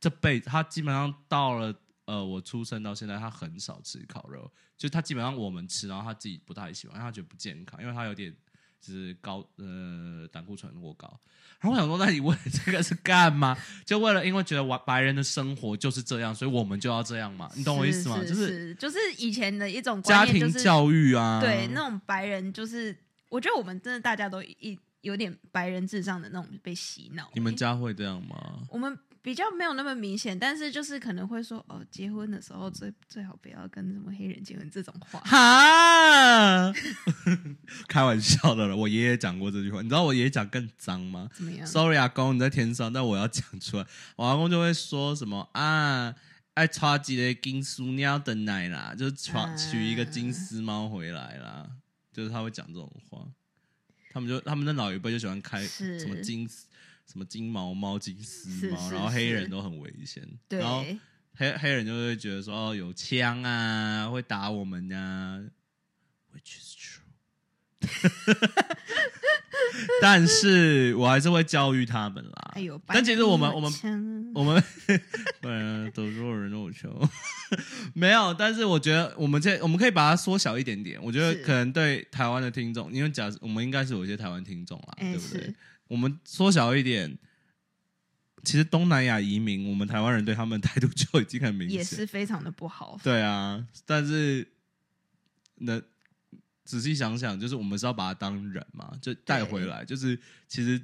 [0.00, 1.74] 这辈子他基本上到了
[2.06, 8.34] 呃我出生到现在，他很少吃烤肉，就他基本上我们吃，然后他自己不太喜欢，因为他觉得不健康，因为他有点
[8.80, 11.06] 就是高呃胆固醇过高。
[11.60, 13.54] 然后我想说，那你问这个是干嘛？
[13.84, 17.50] 就为了因为觉得白白人的生活就是这样，所以我们就要这样嘛？
[17.54, 18.18] 你懂我意思吗？
[18.20, 22.96] 是就是是就是以前的一种家庭教育啊，对那种白人，就是
[23.28, 27.30] 我觉得我们真的大家都一有点白人至上的那种被洗脑。
[27.34, 28.60] 你们家会这样吗？
[28.70, 35.20] 我们比较没有那么明显，但是就是可能会说哦，结婚的时候最最好不要跟什么黑人结婚这种话。
[35.20, 36.72] 哈，
[37.86, 38.76] 开玩笑的了。
[38.76, 43.86] 我爷爷讲过这句话，你知道我爷爷讲更脏吗怎么样？？Sorry，阿公你在天上，但我要讲出来。
[44.16, 46.14] 我阿公就会说什么啊，
[46.54, 51.68] 爱抓几个金丝鸟的奶啦，就是娶啊娶一个金丝猫回来啦，
[52.12, 53.26] 就是他会讲这种话。
[54.12, 56.66] 他们就他们的老一辈就喜欢开什么金丝
[57.06, 60.26] 什么金毛猫、金丝猫，是是然后黑人都很危险。
[60.48, 60.84] 对然后
[61.34, 65.40] 黑黑人就会觉得说哦有枪啊，会打我们啊、
[66.34, 67.00] which is true。
[70.02, 72.52] 但是我还是会教育他们啦。
[72.54, 74.62] 哎呦，但其实我们我们们我们
[75.40, 77.08] 对都所有人都有球，
[77.94, 78.34] 没有。
[78.34, 81.02] 但是我觉得我们这我们可以把它缩小一点点。
[81.02, 85.54] 我觉得可能对台湾的听众，因为假设我们应该是有一些台湾听众啦，哎对不对是？
[85.90, 87.18] 我们缩小一点。
[88.42, 92.98] 其实东南亚移民，我们台湾人对他们的态度就已经很明显，也是非常的不好。
[93.02, 94.48] 对啊，但是
[95.56, 95.78] 那
[96.64, 99.84] 仔细想想，就是我们是要把他当人嘛，就带回来。
[99.84, 100.82] 就是其实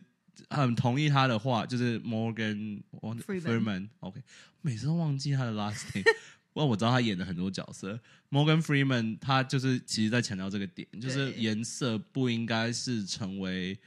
[0.50, 4.20] 很同意他的话，就是 Morgan Freeman Freeman，OK，、
[4.60, 6.04] 每次都忘记他的 last name。
[6.52, 7.98] 不过我知道他演了很多角色
[8.30, 13.78] ，Morgan Freeman 他就是其实在强调这个点，就是对颜色不应该是成为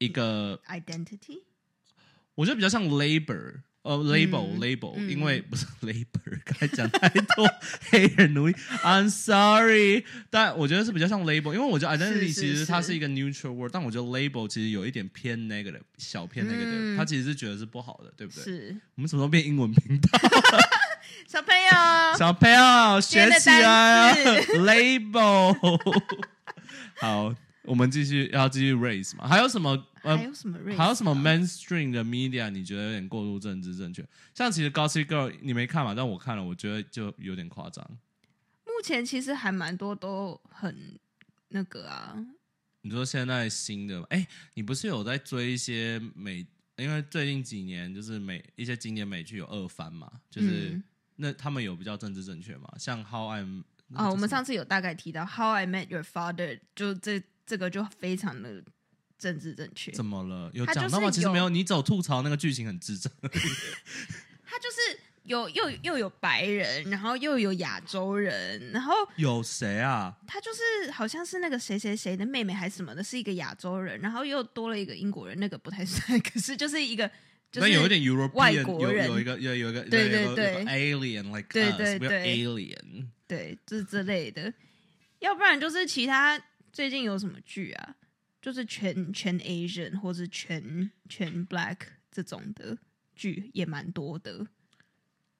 [0.00, 1.42] 一个 Identity
[2.34, 7.46] 我觉得比较像 labor，呃，label、嗯 label，、嗯因为不是 labor，刚才讲太多
[7.90, 18.42] 黑人奴隶，I'm sorry，但我觉得是比较像 label，因为我觉得 identity 其实它是是一个 neutral word，但我觉得 label 其实有一点偏 negative，小偏 negative，、嗯它其实是觉得是不好的，对不对？
[18.44, 20.18] 是我们什么时候变英文频道？
[21.28, 24.14] 小朋友，小朋友学起来啊
[24.64, 25.54] ，label。
[26.98, 27.34] 好，
[27.64, 29.26] 我们继续要继续 raise 嘛？
[29.28, 29.86] 还有什么？
[30.02, 34.06] 呃还有什么还有什么 mainstream 的 media 你觉得有点过度政治正确？
[34.34, 37.84] 像其实 Gossip Girl 你没看嘛，但我看了，我觉得就有点夸张。
[38.64, 40.98] 目前其实还蛮多都很
[41.48, 42.16] 那个啊，
[42.82, 46.46] 你说现在新的，哎，你不是有在追一些美？
[46.76, 50.82] 因为最近几年就是美一些经典美剧有二番嘛，就是、嗯
[51.22, 52.72] 那他们有比较政治正确嘛？
[52.78, 58.64] 像 How I'm 哦，我们上上次有大概提到《How I Met Your Father》，就这这个就非常的
[59.20, 59.92] 政治正确。
[59.92, 60.50] 怎么了？
[60.54, 61.10] 有他讲到吗？
[61.10, 63.12] 其实没有，你走吐槽那个剧情很智障。
[63.22, 70.16] 他就是有又又有白人，然后又有亚洲人，然后有谁啊？
[70.26, 77.06] 他就是好像是那个谁谁谁的妹妹还是什么的，是一个亚洲人，然后又多了一个英国人，那个不太算，可是就是一个
[77.52, 83.06] 就是那有一点 European，外国人有有一个有有一个对对对 alien like 对对对 alien。
[83.28, 84.52] 对，就是之类的，
[85.20, 86.36] 要不然就是其他
[86.72, 87.94] 最近有什么剧啊，
[88.40, 91.76] 就是全全 Asian 或是全全 Black
[92.10, 92.78] 这种的
[93.14, 94.46] 剧也蛮多的。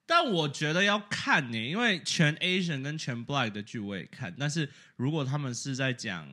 [0.04, 6.28] 但我觉得要看呢、因为全 Asian 跟全 Black 的剧我也看，但是如果他们是在讲，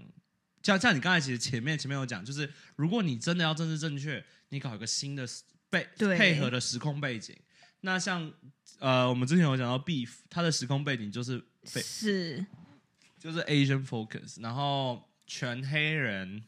[0.63, 5.25] 像像你刚才其实前面前面有讲，就是如果你真的要政治正确，你搞一个新的
[5.69, 7.33] 背对配合的时空背景，
[7.81, 8.33] 那像
[8.79, 11.39] 呃我们之前有讲到 Beef，它的时空背景就是
[11.73, 12.45] 被是
[13.17, 16.43] 就是 Asian focus，然后全黑人。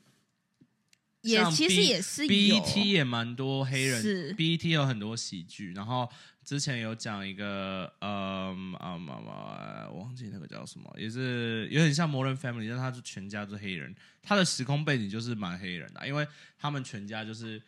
[1.23, 6.09] 像也其实也是有 BET 也蛮多黑人是，BET 有很多喜剧，然后
[6.43, 16.27] 之前有讲一个，嗯啊嘛嘛，忘记那个叫什么，也是有点像 Modern Family，但他是全家都是黑人，他的时空背景就是蛮黑人的，因为
[16.57, 17.61] 他们全家就是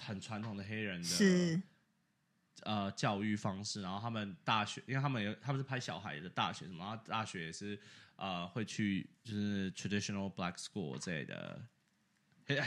[0.00, 1.62] 很传统的黑人的是。
[2.64, 7.76] 呃教育方式，然后他们大学，因为他们有他们是拍小孩的大学什么，然后大学也是
[8.14, 11.60] 呃会去就是 traditional black school 之类的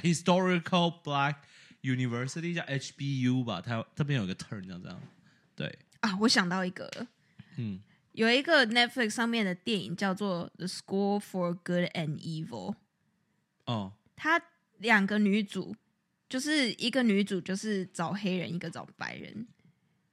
[0.02, 1.36] historical black
[1.82, 5.00] university 叫 HBU 吧，它这边有个 turn 叫这样，
[5.56, 7.08] 对，啊，我想到一个了，
[7.58, 7.80] 嗯，
[8.13, 12.74] 有一个 Netflix 上面的电影叫做《The School for Good and Evil》，
[13.65, 14.41] 哦，它
[14.80, 15.76] 两个女主，
[16.28, 19.48] 就是一个女主就是找黑人，一个找白人。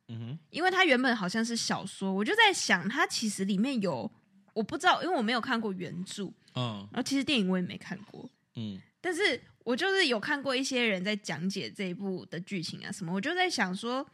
[0.09, 4.11] 嗯哼，因为它原本好像是小说，我就在想，它其实里面有
[4.53, 6.87] 我不知道，因为我没有看过原著，嗯。
[6.93, 14.09] 然后其实电影我也没看过，嗯，但是我就是有看过一些人在讲解这一部的剧情啊什么，我就在想说，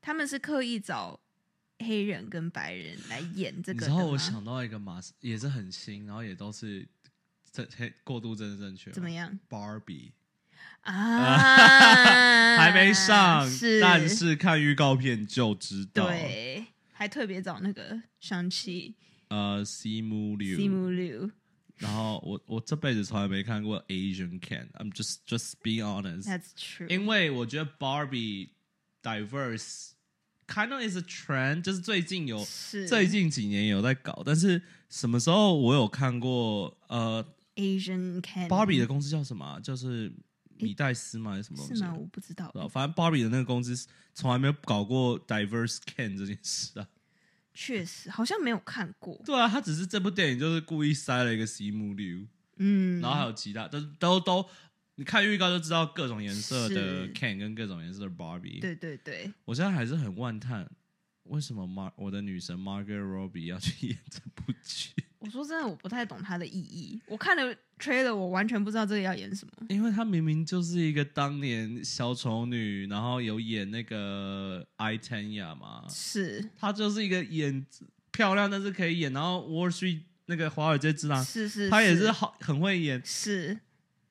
[0.00, 1.18] 他们是刻意找
[1.78, 4.08] 黑人跟白人来演这你个然后？
[4.08, 6.86] 我想到一个马，也是很新，然后也都是
[7.52, 10.10] 这黑过度真的正确怎么样？Barbie
[10.80, 12.56] 啊？
[12.58, 18.96] 还没上，是，但是看预告片就知道。，对，还特别找那个上期
[19.28, 21.30] 呃，Simu Liu，Simu Liu。
[21.78, 26.88] 然后我我这辈子从来没看过 Asian Can，I'm just just being honest，That's true。
[26.88, 28.48] 因为我觉得 Barbie
[29.02, 29.90] diverse
[30.46, 32.44] kind of is a trend，就是最近有
[32.88, 40.12] 最近几年有在搞，但是什么时候我有看过呃 Asian can Barbie 的公司叫什么啊、就是
[40.56, 41.32] 米黛斯吗？
[41.32, 41.76] 还是什么东西啊？
[41.76, 41.94] 是吗？
[41.94, 46.88] 我不知道反正 Barbie 的那个公司从来没有搞过 diverse can 这件事啊。
[47.60, 49.20] 确实好像没有看过。
[49.24, 52.24] 对啊，他只是这部电影就是故意塞了一个席木六，
[52.58, 54.48] 嗯，然后还有其他，都都都，
[54.94, 58.60] 你看预告就知道各种颜色的 Ken 跟各种颜色的 Barbie。
[58.60, 60.70] 对对对，我现在还是很万叹，
[61.24, 64.92] 为什么 Mar 我的女神 Margaret Robbie 要去演这部剧？
[65.20, 67.00] 我说真的，我不太懂它的意义。
[67.06, 69.52] 我看了 trailer，我完全不知道这个要演什么。
[69.68, 77.66] 因为她明明就是一个当年小丑女，然后有演那个 I Tanya 嘛，是她就是一个演
[78.12, 83.58] 漂亮但是可以演，然后 Wall Street 那个华尔街之狼，是是，她也是好很会演，是。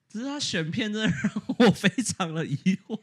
[0.10, 3.00] 只是她选片真的让我非常的疑惑，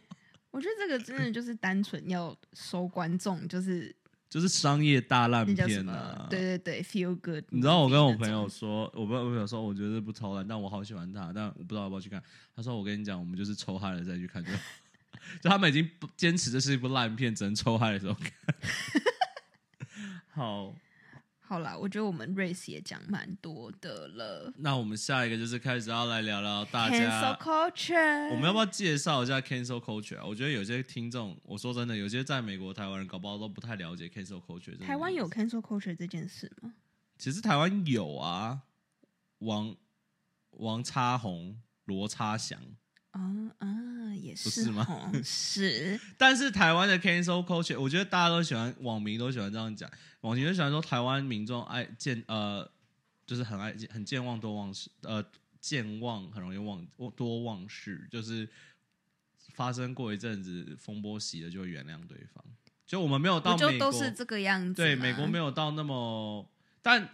[0.50, 3.94] 我觉得这个真的就是单纯要收观众，就是
[4.34, 6.26] 就是商业大烂片啊么？。
[6.28, 7.44] 对对对，feel good。
[7.50, 12.20] 你知道我跟我朋友说，我跟我朋友说，我觉得这部超烂，但我好喜欢他，但我不知道要不要去看。
[12.56, 14.50] 他说：“我跟你讲，我们就是抽嗨了再去看就。
[15.40, 18.32] ”就他们已经不坚持这是一部烂片，只能抽嗨的时候看。
[20.34, 20.74] 好，
[21.54, 24.52] 好啦，我觉得我们 race 也讲蛮多的了。
[24.56, 30.18] 那我们下一个就是开始要来聊聊大 Cancel 家，culture，我们要不要介绍一下 cancel culture？
[30.18, 34.76] 啊我觉得有些听众，我说真的，有些在美国台湾人搞不好都不太了解 cancel culture。
[34.80, 36.74] 台湾有 cancel culture 这件事吗？
[37.18, 38.62] 其实台湾有啊，
[39.38, 39.76] 王
[40.50, 42.60] 王叉红、罗叉祥。
[43.14, 43.20] 啊
[43.58, 49.88] 啊，也不是吗 是，但是台湾的 cancel culture，我觉得大家都喜欢，网民都喜欢这样讲，
[50.22, 52.68] 网民都喜欢说台湾民众爱健呃，
[53.24, 55.24] 就是很爱很健忘多忘事，呃，
[55.60, 58.48] 健忘很容易忘多忘事，就是
[59.52, 62.44] 发生过一阵子风波洗了就会原谅对方。
[62.84, 64.74] 就我们没有到就美国，都是这个样子？
[64.74, 66.50] 对美国没有到那么，
[66.82, 67.08] 但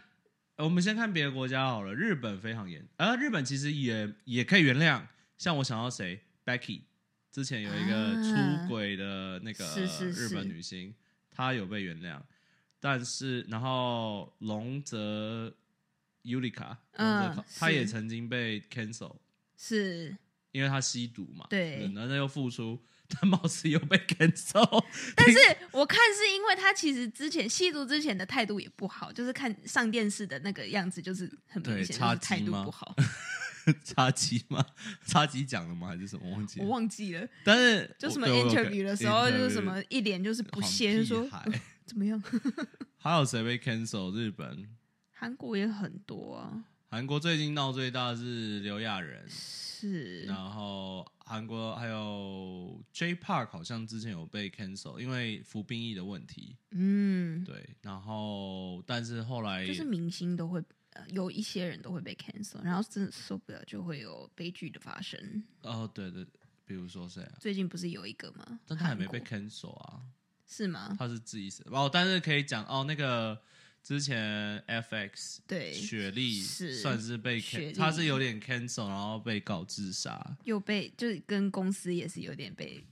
[0.56, 5.02] 呃我们先看别的国家好了，日本非常严，呃，日本其实也也可以原谅，
[5.40, 6.82] 像我想到谁，Becky，
[7.32, 10.26] 之前有一个啊出轨的那个是是是。
[10.26, 10.94] 日本女星，
[11.30, 12.20] 她有被原谅，
[12.78, 15.50] 但是然后龙泽
[16.24, 19.16] Ulika，嗯龙泽她也是曾经被 cancel，
[19.56, 20.14] 是，
[20.52, 21.90] 因为她吸毒嘛，对。
[21.94, 24.84] 然后又复出，但貌似又被 cancel，
[25.16, 25.38] 但是。
[25.72, 32.94] 我看是因为他其实之前吸毒之前的态度也不好，就是看上电视的那个样子，就是很明显态度不好。
[33.84, 34.64] 插旗吗？
[35.06, 35.88] 插旗讲了吗？
[35.88, 36.30] 还是什么？
[36.30, 36.70] 忘记我了。
[36.70, 41.52] 忘记了，但是就什么 interview 的时候，就是什么一脸就是不好屑，就说呃
[41.86, 42.22] 怎么样？
[42.98, 44.12] 还有谁被 cancel？
[44.14, 44.68] 日本、
[45.12, 56.56] 韩国也很多啊，韩国最近闹最大是刘亚仁，是然后韩国还有 J Park 好像之前有被 cancel，因为服兵役的问题。
[56.72, 60.62] 嗯，对，然后但是后来就是明星都会。
[61.00, 65.42] 呃有一些人都会被 cancel，然后真的受不了，就会有悲剧的发生。
[65.62, 66.24] 哦，对对，
[66.64, 67.32] 比如说谁啊？
[67.40, 68.60] 最近不是有一个吗？
[68.66, 70.02] 但他还没被 cancel 啊，
[70.46, 70.94] 是吗？
[70.98, 71.88] 他是自己死哦。
[71.92, 73.40] 但是可以讲哦，那个
[73.82, 77.40] 之前 FX 对，雪莉是算是被
[77.74, 80.36] 他是有点 cancel，然后被告自杀。
[80.44, 82.84] 又被就是跟公司也是有点被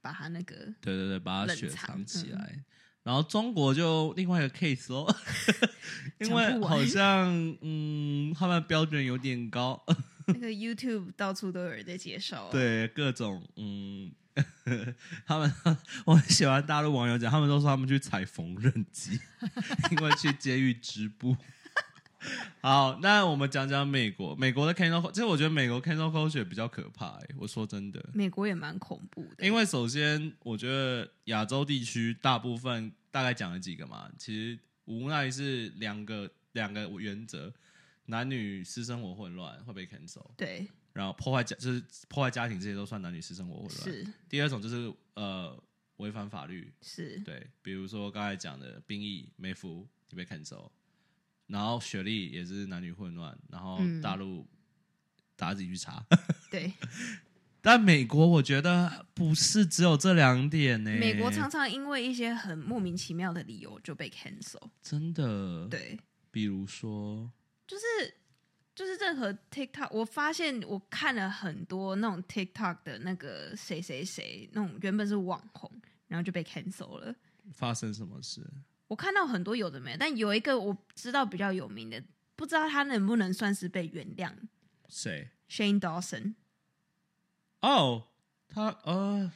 [0.00, 2.64] 把他那个对对对，把他雪藏藏起嗯来。
[3.08, 5.16] 然后中国就另外一个 case 咯，
[6.20, 9.82] 因为好像嗯，他们标准有点高，
[10.26, 12.48] 那个 YouTube 到处都有人在介绍、啊。
[12.52, 14.12] 对各种嗯，
[15.26, 15.50] 他们
[16.04, 19.18] 我很喜欢大陆网友讲，他们都说他们去踩缝纫机，
[19.90, 21.34] 因为去监狱织布。
[22.60, 27.28] 好，那我们讲讲美国，美国的 cancel，其实我觉得美国 cancel culture 比较可怕、欸。
[27.38, 37.52] 我说真的，美国也蛮恐怖的，因为首先，我觉得亚洲地区大部分大概讲了几个嘛，其实无奈是两个两个原则：
[38.06, 40.66] 男女私生活混乱会被 cancel，对。
[40.94, 43.80] 然后破坏家就是破坏家庭，这些都算男女私生活混乱。
[43.84, 44.06] 是。
[44.28, 45.62] 第二种就是呃
[45.98, 47.20] 违反法律，是。
[47.20, 50.70] 对，比如说刚才讲的兵役没服就被 cancel，
[51.46, 54.00] 然后学历也是男女混乱，然后嗯。
[54.02, 54.44] 大陆、
[55.36, 56.04] 大家自己去查。
[56.50, 56.72] 对。
[57.68, 64.70] 但美国我觉得不是只有这两点呢、美国常常因为一些很莫名其妙的理由就被 cancel。
[64.80, 65.98] 真的，，对，
[66.30, 67.30] 比如说，
[67.66, 67.84] 就是
[68.74, 75.70] 就是任何 TikTok，我发现我看了很多那种 TikTok 的那个谁谁谁，那种原本是网红，
[76.06, 77.14] 然后就被 cancel 了。
[77.52, 78.40] 发生什么事？
[78.86, 82.02] 我看到很多有的没的，但有一个我知道比较有名的，
[82.34, 84.32] 不知道他能不能算是被原谅。
[84.88, 86.32] 谁？Shane Dawson，
[87.60, 88.04] 哦，
[88.48, 89.30] 他呃，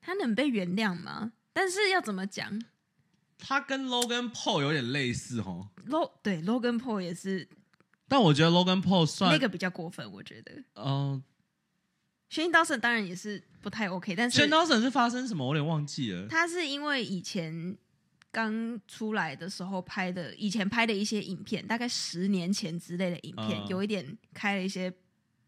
[0.00, 1.32] 他能被原谅吗？
[1.52, 2.60] 但是要怎么讲
[3.38, 7.48] 他跟 Logan Paul 有点类似哦，？Log 对 Logan Paul 也是
[8.08, 10.52] 但我觉得 Logan Paul 算那个比较过分，我觉得。
[10.74, 11.22] 嗯
[12.30, 15.46] Shane Dawson 当然也是不太 OK，但是 a n Dawson 是发生什么？
[15.46, 16.26] 我有点忘记了。
[16.28, 17.76] 他是因为以前
[18.32, 24.92] 刚出来的时候拍的，以前拍的一些影片，大概十年前之类的影片，嗯有一点开了一些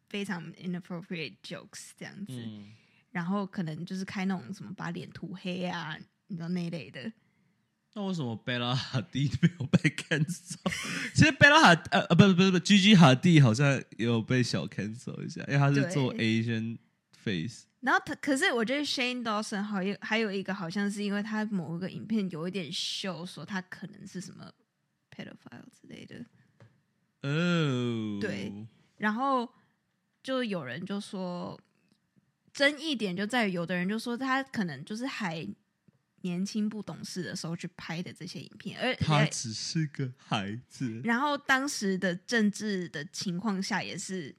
[0.08, 2.72] 非常 inappropriate jokes 这样子，嗯，
[3.10, 5.96] 然后可能就是开那种什么把脸涂黑啊，
[6.28, 7.12] 你知道那一类的。
[7.94, 10.56] 那为什么贝拉哈蒂没有被 cancel？
[11.14, 16.78] 其实贝拉哈呃呃不不不不，Gigi 哈蒂好像也有被小 cancel 一下，因为他是做 Asian
[17.12, 17.64] face。
[17.80, 24.52] 然后他，可是我觉得 Shane Dawson 好有还有一个好像是因为他某一个影片有一点秀，说他可能是什么
[25.10, 26.16] pedophile 之类的，
[27.22, 28.52] 哦，对，
[28.96, 29.48] 然后
[30.28, 31.58] 就有人就说，
[32.52, 35.48] 争议点就在于有的人就说他可能就是还
[36.20, 41.00] 年轻不懂事的时候去拍的这些影片，而他只是个孩子。
[41.02, 44.36] 然后当时的政治的情况下也是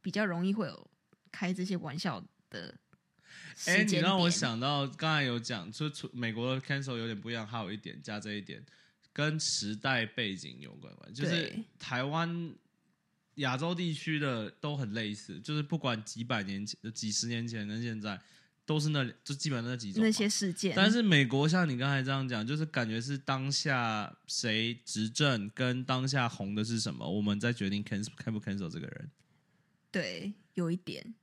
[0.00, 0.90] 比较容易会有
[1.30, 2.18] 开这些玩笑
[2.48, 2.74] 的
[3.54, 3.84] 时哎。
[3.84, 8.64] 你让我想到刚才有讲，就除美国的 cancel 有点不一样，还有一点加这一点，
[9.12, 12.54] 跟时代背景有关关，就是台湾、
[13.36, 18.20] 亚洲地区的都很类似，就是不管几百年前、几十年前跟现在，
[18.64, 29.10] 都是那就基本上那几种那些事件，但是美国像你刚才这样讲，就是感觉是当下谁执政跟当下红的是什么，我们在决定 cancel 看不 cancel 这个人。
[29.90, 31.14] 对有一点。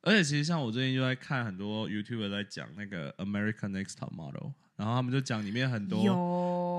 [0.00, 6.12] 而且其实像我最近就在看很多 YouTuber 在讲那个 American Next Top Model，然后他们就讲里面很多有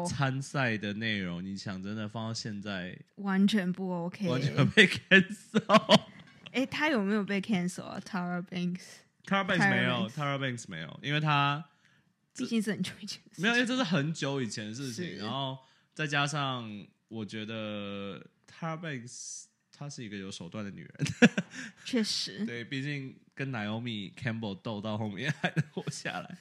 [0.05, 4.27] 参赛的内容，你想真的放到现在，完全不 OK。
[4.27, 6.01] 完全被 cancel。
[6.51, 11.63] 哎， 他有没有被 cancel 啊？Tara Banks，Tara Banks 没有 Banks，Tara Banks 没有，因为他
[12.35, 15.57] 毕竟是很久以前没有，因为这是很久以前的事情，然后
[15.93, 16.69] 再加上
[17.07, 21.07] 我觉得 Tara Banks 她是一个有手段的女人，
[21.85, 22.45] 确实。
[22.45, 26.37] 对，毕竟跟 Naomi Campbell 斗到后面还能活下来，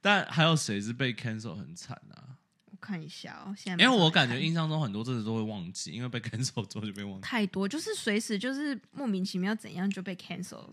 [0.00, 2.39] 但还有谁是被 cancel 很惨啊？
[2.80, 7.20] 我看一下哦，现在因为我感觉印象中很多真的都会忘记，因为被 cancel 之后就被忘记。
[7.20, 10.66] 太多，就是随时就是莫名其妙怎样就被 cancel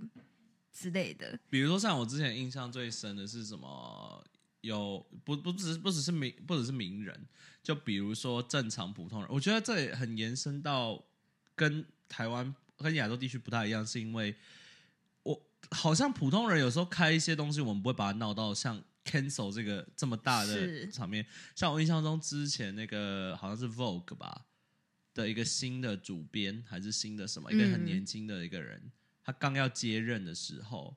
[0.71, 1.37] 之类的。
[1.49, 4.23] 比如说像我之前印象最深的是什么？
[4.61, 7.27] 有不不只是不只是名不只是名人，
[7.61, 11.01] 就比如说正常普通人，我觉得这也很延伸到
[11.55, 14.35] 跟台湾跟亚洲地区不太一样，是因为
[15.23, 15.41] 我
[15.71, 21.25] 好像普通人有时候开一些东西，我们不会把它闹到像 cancel 这个这么大的场面。
[21.55, 24.45] 像我印象中之前那个好像是 Vogue 吧
[25.13, 28.91] 的一个新的主编还是新的什么，一个很嗯年轻的一个人，
[29.23, 30.95] 他刚要接任的时候，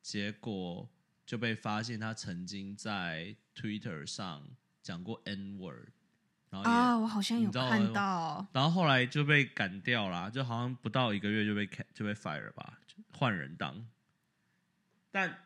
[0.00, 0.88] 结果
[1.26, 4.48] 就被发现他曾经在 Twitter 上
[4.82, 5.88] 讲过 N word，
[6.48, 13.86] 然后、啊，我好像有看到，然后后来就被赶掉啦，就好像不到一个月就被 ca- 就被 fire 吧，就换人当。
[15.10, 15.38] 但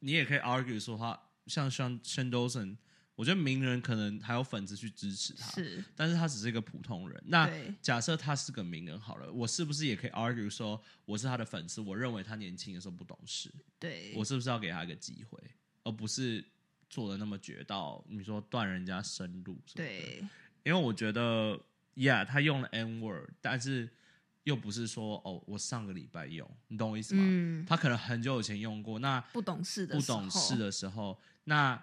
[0.00, 2.76] 你也可以 argue 说他像像 Shane Dawson，
[3.14, 7.22] 我觉得名人可能还有粉丝去支持他，是但是他只是一个普通人。
[7.26, 11.80] 那假设他是个名人好了，我是不是也可以 argue 说我是他的粉丝？
[11.80, 15.38] 我认为他年轻的时候不懂事，对，我是不是要给他一个机会，
[15.82, 16.44] 而不是
[16.90, 19.58] 做的那么绝到你说断人家生路？
[19.74, 20.22] 对
[20.64, 21.58] 因为我觉得
[21.94, 23.88] ，Yeah，他用了 N word，但是
[24.42, 27.22] 又不是说哦，我上个礼拜用，你懂我意思吗？
[27.24, 31.18] 嗯，他可能很久以前用过，那不懂事的不懂事的时候，
[31.48, 31.82] 那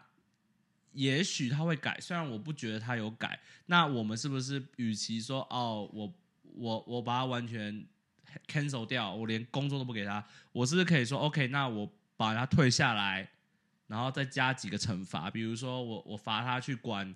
[0.91, 3.39] 也许他会改，虽然我不觉得他有改。
[3.66, 6.14] 那我们是不是与其说哦，我
[6.53, 7.86] 我我把他完全
[8.47, 11.47] cancel 掉，我连工作都不给他，我是不是可以说 OK？
[11.47, 13.28] 那我把他退下来，
[13.88, 17.16] 然后再加几个惩罚，比如说我我罚他去管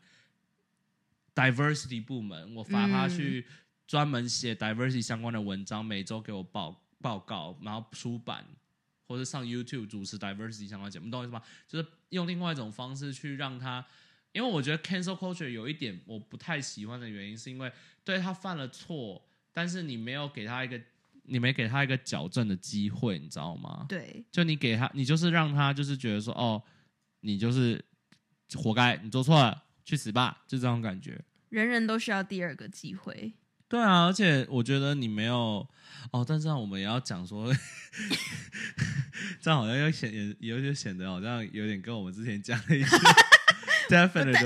[1.35, 3.45] diversity 部门，我罚他嗯去
[3.85, 8.43] 专门写 diversity 相关的文章，每周给我报报告，然后出版
[9.07, 11.41] 或者上 YouTube 主持 diversity 相关节目，你懂我意思吗？
[11.67, 13.85] 就是用另外一种方式去让他，
[14.33, 17.71] 因为我觉得 cancel culture 有一点我不太喜欢的原因，是因为
[18.03, 19.21] 对他犯了错，
[19.53, 20.79] 但是你没有给他一个，
[21.23, 23.85] 你没给他一个矫正的机会，你知道吗？
[23.87, 26.61] 对就你给他，你就是让他就是觉得说，哦，
[27.21, 27.83] 你就是
[28.55, 31.19] 活该，你做错了，去死吧，就这种感觉。
[31.49, 33.33] 人人都需要第二个机会。
[33.69, 35.67] 对啊，而且我觉得你没有
[36.11, 37.53] 哦，但这样我们也要讲说，
[39.41, 42.97] 这样好像又显也有点显得好像有点跟我们之前讲的一些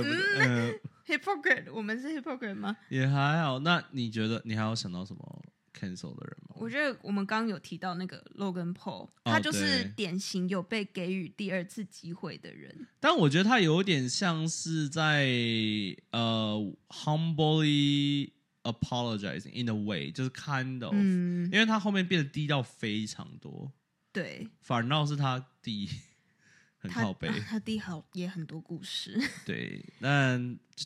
[0.04, 0.40] 不对？
[0.40, 2.76] 嗯， hypocrite，我们是 hypocrite 吗？
[2.90, 3.60] 也还好。
[3.60, 5.44] 那你觉得你还有想到什么
[5.78, 6.56] cancel 的人吗？
[6.58, 12.88] 我觉得我们刚刚有提到那个 Logan Paul，、哦他就是对典型有被给予第二次机会的人。
[13.00, 15.26] 但我觉得他有点像是在
[16.12, 16.56] 呃
[16.90, 18.30] humbly
[18.64, 23.72] apologizing in a way，就是 kind of，、嗯，因为他后面变得低调非常多，
[24.12, 25.90] 对，反倒是他弟
[26.78, 27.28] 很靠背。
[27.28, 29.20] 啊他弟好也很多故事。
[29.46, 30.40] 对，但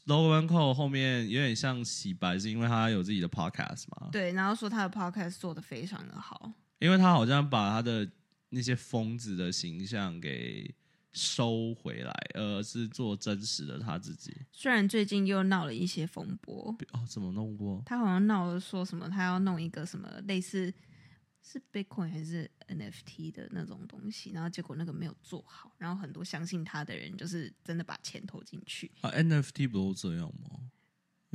[0.06, 4.10] Logan Cole 后面有点像洗白，是因为他有自己的 podcast 嘛？
[4.12, 6.52] 对，然后说他的 podcast 做的非常的好。
[6.80, 8.08] 因为他好像把他的
[8.50, 10.70] 那些疯子的形象给
[11.16, 14.36] 收回来，而是做真实的他自己。
[14.52, 17.82] 虽然最近又闹了一些风波，哦，怎么弄过？
[17.86, 20.74] 他好像闹了说什么，他要弄一个什么类似
[21.42, 28.92] 是 Bitcoin 还是 NFT 的那种东西，然后结果那个没有做好，然后很多相信他的人就是真的把钱投进去。
[29.02, 30.60] 啊，NFT 不都这样吗？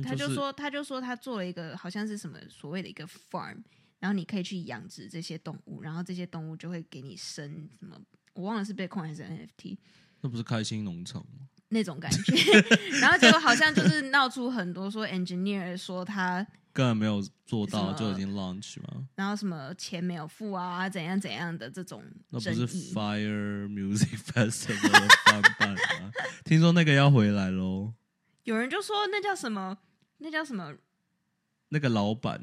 [0.03, 3.63] 他就说，他就说他做了一个好像是什么所谓的一个 farm，
[3.99, 7.99] 然后你可以去养殖这些动物，然后这些动物就会给你生什么，
[8.33, 9.77] 我忘了是 Bitcoin 还是 NFT
[10.21, 11.47] 那不是开心农场吗？
[11.69, 12.33] 那种感觉。
[12.99, 19.07] 然后结果好像就是闹出很多说 engineer 说他，根本没有做到就已经 launch 吗？
[19.15, 22.67] 然后什么钱没有付啊，怎样怎样的这种那不是。
[22.67, 25.69] Fire Music Festival 的翻版
[26.03, 26.11] 吗？
[26.43, 27.93] 听说那个要回来喽。
[28.43, 29.77] 有人就说那叫什么，
[30.17, 30.73] 那叫什么？
[31.69, 32.41] 那个老板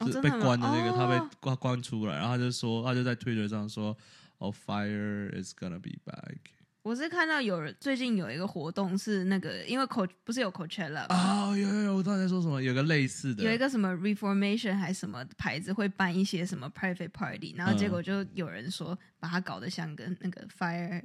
[0.00, 3.96] 是被关的那个，他哦被关关出来，然后他就说，他就在 Twitter 上说，
[4.38, 6.36] 哦，Fire is gonna be back。
[6.82, 12.62] 我是看到有人最近有一个活动是那个，因为 Co 不是有 Coachella 吗啊、有有有，我刚才在说什么？
[12.62, 21.02] 有个类似的，有一个什么 Reformation 还是什么牌子会办一些什么 private party，然后结果就有人说把它搞得像跟那个 Fire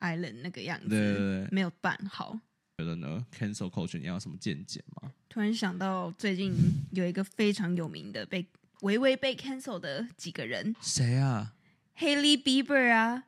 [0.00, 2.40] Island 那个样子，对对对没有办好。
[2.78, 5.12] 觉得呢？Cancel culture 你要有什么见解吗？
[5.28, 6.52] 突然想到最近
[6.90, 8.44] 有一个非常有名的被
[8.80, 11.54] 微微被 cancel 的几个人谁啊？
[11.98, 13.24] ，Haley Bieber 啊，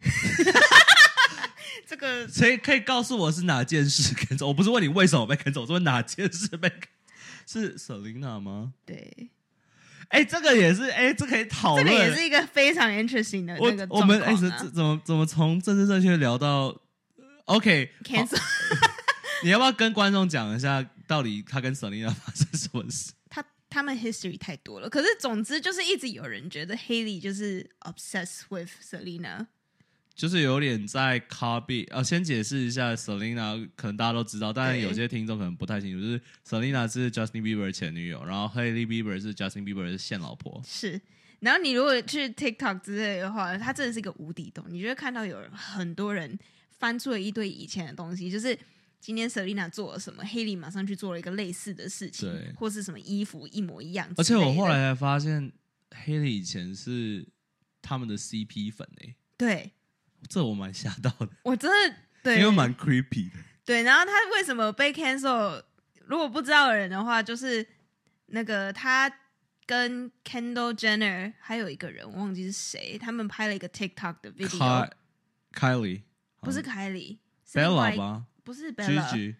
[1.86, 4.14] 这个谁可以告诉我是哪件事？
[4.44, 6.72] 我不是问你为什么被 cancel，我是问哪件事被
[7.46, 8.72] 是 Selina 吗？
[8.86, 9.30] 对，
[10.08, 11.86] 哎、这个也是，哎、这可以讨论。
[11.86, 16.74] 这个也是一个非常 interesting 的我那个我们哎，状况啊这这怎么怎么从政治正确聊到
[17.46, 18.40] OK cancel
[19.42, 23.12] 你要不要跟观众讲一下，到底他跟 Selina 发生什么事？
[23.72, 29.46] 他他们 history 太多了，可是总之就是一直有人觉得 Haley 就是 obsessed with Selena，
[30.14, 40.62] 就是有点在 copy 啊，先解释一下 Selina，可能大家都知道，但是有些听众可能不太清楚，就是 Selina 是 Justin Bieber 的前女友，然后 Hailey Bieber 是 Justin Bieber 的现老婆。
[40.64, 41.00] 是。
[41.40, 46.38] 然后你如果去 TikTok 之类的话，它真的是一个无底洞，你就会看到有很多人
[46.78, 48.56] 翻出了一堆以前的东西，就是
[49.02, 54.08] 今天 Selina 做了什么，Haley 马上去做了一个类似的事情对，或是什么衣服一模一样。
[54.16, 55.52] 而且我后来才发现
[55.90, 57.26] ，Haley 以前是
[57.82, 59.72] 他们的 CP 粉诶、对
[60.28, 63.38] 这我蛮吓到的，我真的对，因为蛮 creepy 的。
[63.64, 65.64] 对，然后他为什么被 cancel？
[66.06, 67.66] 如果不知道的人的话，就是
[68.26, 69.12] 那个他
[69.66, 74.90] 跟 Kendall Jenner 还有一个人，我忘记是谁，他们拍了一个 TikTok 的 video，Ky-
[75.52, 76.02] Kylie
[76.40, 79.36] 不是凯莉是另外 Bella 一吧不是 Bella，，Gigi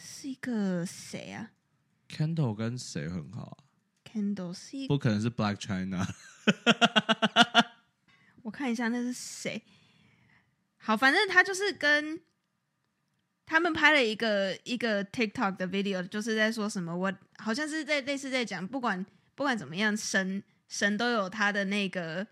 [0.00, 1.52] 是一个谁啊
[2.08, 3.56] Kendall 跟谁很好啊
[4.04, 6.06] ？？Kendall 是一，不可能是 Black China。
[8.42, 9.62] 我看一下那是谁。
[10.76, 12.20] 好，反正他就是跟
[13.44, 19.04] 他们拍了一个一个 TikTok 的 video，就是在说什么，我好像是在类似在讲，不管
[19.34, 22.26] 不管怎么样，神神都有他的那个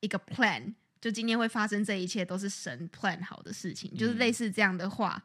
[0.00, 5.22] 一个 plan，就今天会发生这一切都是神 plan 好的事情，就是类似这样的话，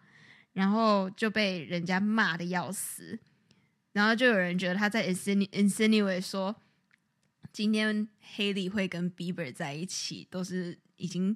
[0.53, 3.19] 然后就被人家骂的要死，
[3.91, 6.55] 然后就有人觉得他在 insinu insinuate 说，
[7.51, 11.35] 今天 Haley 会跟 Bieber 在一起，都是已经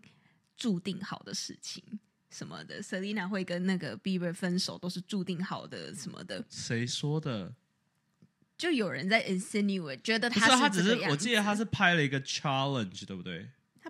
[0.56, 2.00] 注定好的事情。
[2.30, 7.56] 什么的，Selina 会跟那个 Bieber 分手，都是注定好的什么的，谁说的？
[8.56, 13.50] 就有人在 insinuate，觉得他是，他他只是我记得他是拍了一个 challenge，对不对？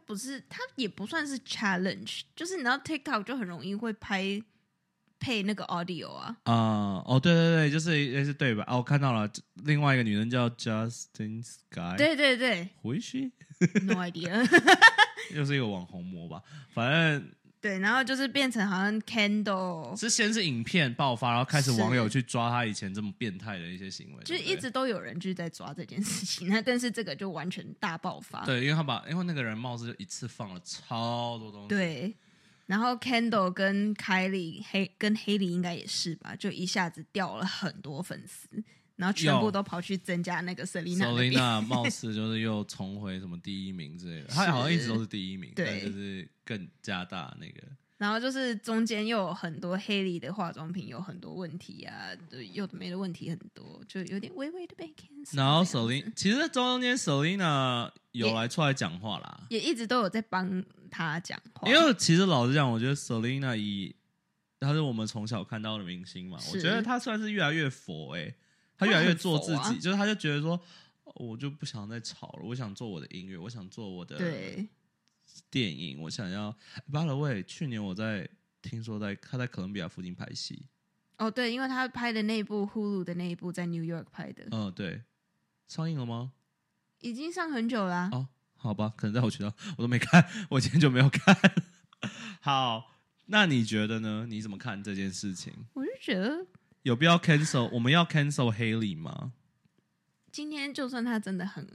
[0.10, 4.42] 他不是，它也不算是 challenge，就是你知道 TikTok 就很容易会拍
[5.20, 8.64] 配那个 audio 啊，啊、哦，对对对，就是也是对吧？
[8.68, 9.30] 哦，我看到了，
[9.66, 14.44] 另外一个女人叫 Justin Sky，对对对，Who is she？，no idea，
[15.36, 16.42] 又是一个网红模吧。
[16.74, 17.32] 反正
[17.62, 21.82] 对，然后就是变成好像 Candle，是先是影片爆发，然后开始是。
[21.82, 28.46] 网友去抓他以前这么变态的一些行为，就一直都有人就是在抓这件事情， 那但是这个就完全大爆发。
[28.46, 32.16] 对，因为他把因为那个人貌似就一次放了超多东西，对，
[32.66, 38.48] 然后 Candle 跟凯莉黑跟黑莉应该也是吧，就一下子掉了很多粉丝，
[39.00, 41.08] 然后全部都跑去增加那个 Selina。
[41.08, 45.66] Selina 貌似就是又重回什么第一名之类的，他好像一直都是第一名，对。
[45.66, 47.64] 但就是更加大那个。
[47.98, 63.94] 然后就是中间又有很多黑莉的化妆品有很多问题啊，对，有的没的问题很多，就有点微微的被 cancel 然后 Selina 其实中间 Selina 有也来出来讲话啦，也一直都有在帮他讲话，因为其实老实讲，我觉得 Selina 以
[64.62, 68.34] 她是我们从小看到的明星嘛，我觉得她算是越来越佛哎、
[68.80, 70.60] 她越来越做自己，就是他就觉得说，
[71.04, 74.70] 哦我就不想再吵了，我想做我的音乐，我想做我的对
[75.52, 76.56] 电影，我想要。
[76.90, 78.30] By the way，去年我在
[78.62, 80.66] 听说在他在哥伦比亚附近拍戏，
[81.18, 85.04] 哦对，因为他拍的那一部 Hulu 的那一部在 New York 拍的，嗯，对，
[85.68, 86.32] 上映了吗？
[87.02, 91.36] 已经上很久啦、哦，好吧，可能在我渠道我都没看，我今天就没有看。
[92.42, 92.96] 好，
[93.28, 94.26] 那你觉得呢？
[94.30, 95.54] 你怎么看这件事情？
[95.74, 96.46] 我就觉得
[96.90, 97.70] 有必要 cancel？
[97.72, 99.34] 我们要 cancel Haley 吗？
[100.32, 101.68] 今天就算他真的很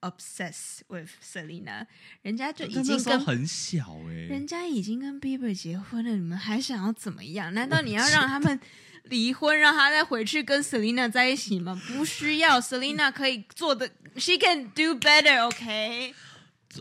[0.00, 1.86] obsessed with Selina，
[2.22, 7.52] 人家就已经跟很小哎、人家已经跟 Bieber 结婚了，你们还想要怎么样？
[7.52, 8.58] 难道你要让他们
[9.04, 11.78] 离婚，让他再回去跟 Selina 在一起吗？
[11.88, 16.14] 不需要， Selina 可以做的，She can do better，OK？、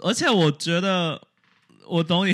[0.02, 1.28] 而且我觉得，
[1.86, 2.34] 我懂你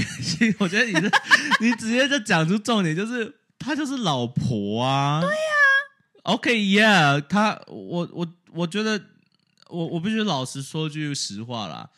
[0.59, 1.11] 我觉得你是
[1.59, 5.21] 你直接就讲出重点，就是她就是老婆啊。
[5.21, 5.35] 对呀、
[6.23, 9.01] OK，Yeah，、她我我我觉得
[9.69, 11.89] 我我必须老实说句实话啦，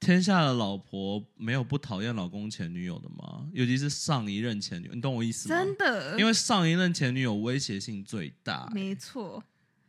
[0.00, 3.46] 天下的老婆没有不讨厌老公前女友的吗？
[3.52, 5.56] 尤其是上一任前女友，你懂我意思吗？
[5.56, 9.42] 真的，因为上一任前女友威胁性最大、没错，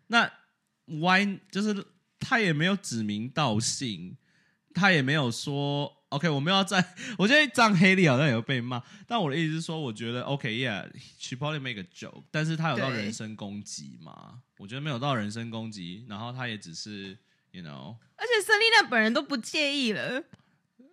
[0.07, 0.31] 那
[0.85, 1.85] Why 就是
[2.19, 4.17] 他也没有指名道姓，
[4.73, 6.83] 他也没有说 OK，我们要在，
[7.17, 8.81] 我觉得这样黑莉好像也会被骂。
[9.07, 14.41] 但我的意思是说，我觉得 OK，Yeah，she、probably make a joke，但是他有到人身攻击吗？
[14.57, 17.17] 我觉得没有到人身攻击，然后他也只是
[17.51, 20.23] ，you know，而且 Selena 本人都不介意了，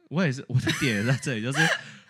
[0.08, 1.58] 我也是 我的点也在这里，就是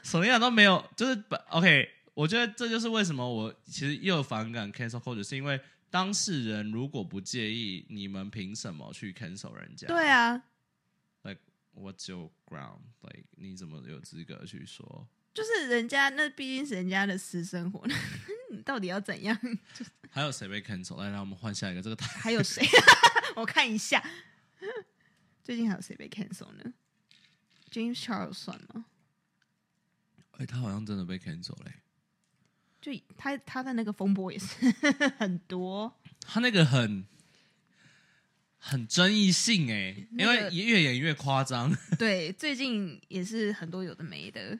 [0.02, 9.88] 什么样都没有，就是本 OK，我觉得这就是为什么我其实又反感 cancel culture，是因为当事人如果不介意，你们凭什么去 cancel 人家？
[9.88, 10.40] 对啊
[11.74, 15.08] what's your ground？like 你怎么有资格去说？
[15.32, 17.86] 就是人家那毕竟是人家的私生活，
[18.50, 19.38] 你到底要怎样？
[20.10, 20.98] 还有谁被 cancel？
[21.00, 21.80] 来，让我们换下一个。
[21.80, 22.66] 这个太 还有谁？
[23.36, 24.04] 我看一下，
[25.42, 26.74] 最近还有谁被 cancel 呢
[27.70, 28.86] ？James Charles 算吗？
[30.32, 31.74] 哎、他好像真的被 cancel 嘞、
[32.80, 34.68] 就他他的那个风波也是
[35.18, 37.06] 很多，他那个很
[38.62, 41.74] 很争议性哎、那个因为越演越夸张。
[41.98, 44.56] 对，最近也是很多有的没的。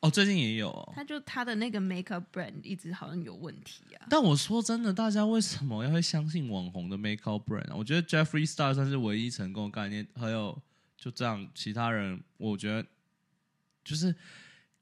[0.00, 0.92] 哦，最近也有、哦。
[0.94, 4.06] 他就他的那个 makeup brand 一直好像有问题啊。
[4.10, 7.74] 但我说真的，大家为什么要会相信网红的 makeup brand 啊？
[7.74, 10.60] 我觉得 Jeffrey Star 算是唯一成功的概念，还有
[10.96, 12.86] 就这样，其他人我觉得
[13.84, 14.14] 就是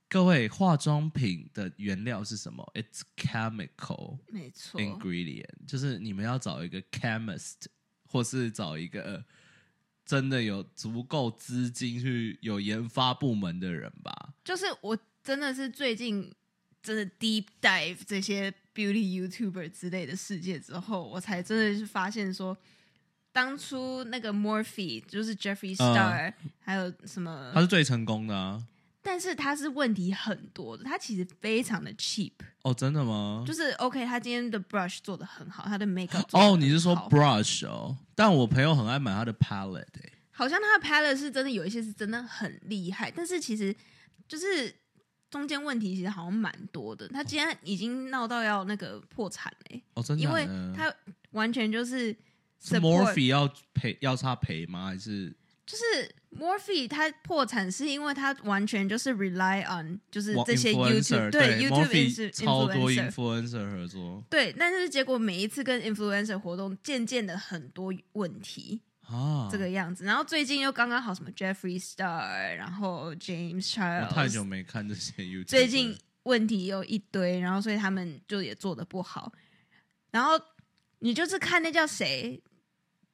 [0.08, 7.54] 各位化妆品的原料是什么？It's chemical 没错，ingredient，就是你们要找一个 chemist，
[8.06, 9.24] 或是找一个
[10.04, 14.34] 真的有足够资金去有研发部门的人吧。
[14.44, 16.32] 就是我真的是最近
[16.82, 22.56] 真的 deep dive 这些 beauty YouTuber 之类的世界之后，我才真的是发现说，
[23.32, 28.62] 当初那个 Morphe 就是 Jeffrey Star，、还有什么他，是最成功的啊！
[29.06, 32.32] 但是他是问题很多的，他其实非常的 cheap，
[32.62, 33.44] 哦，真的吗？
[33.46, 37.96] 就是 OK，他今天的 brush 做的很好，他的得哦，你是说 brush 哦？
[38.16, 43.74] 但我朋友很爱买他的 palette 欸好像他的 palette 是真的有一些是真的很厉害，但是其实
[44.26, 44.74] 就是
[45.30, 47.08] 中间问题其实好像蛮多的。
[47.08, 50.30] 他今天已经闹到要那个破产嘞、哦，真的因？
[50.30, 50.46] 为
[50.76, 50.92] 他
[51.30, 52.14] 完全就是
[52.60, 54.86] 是 Morphe 要赔要他赔吗？
[54.86, 55.34] 还是
[55.66, 79.32] 就是 Morphe，他破产是因为他完全就是 rely on，就是这些 YouTube，对，YouTube 超多 influencer 合作，对，但是结果每一次跟 influencer 活动，渐渐的很多问题啊，这个样子，然后最近又刚刚好什么 Jeffrey Star，然后 James Charles，太久没看这些 YouTube，最近问题又一堆，然后所以他们就也做的不好，
[80.12, 80.40] 然后
[81.00, 82.40] 你就是看那叫谁？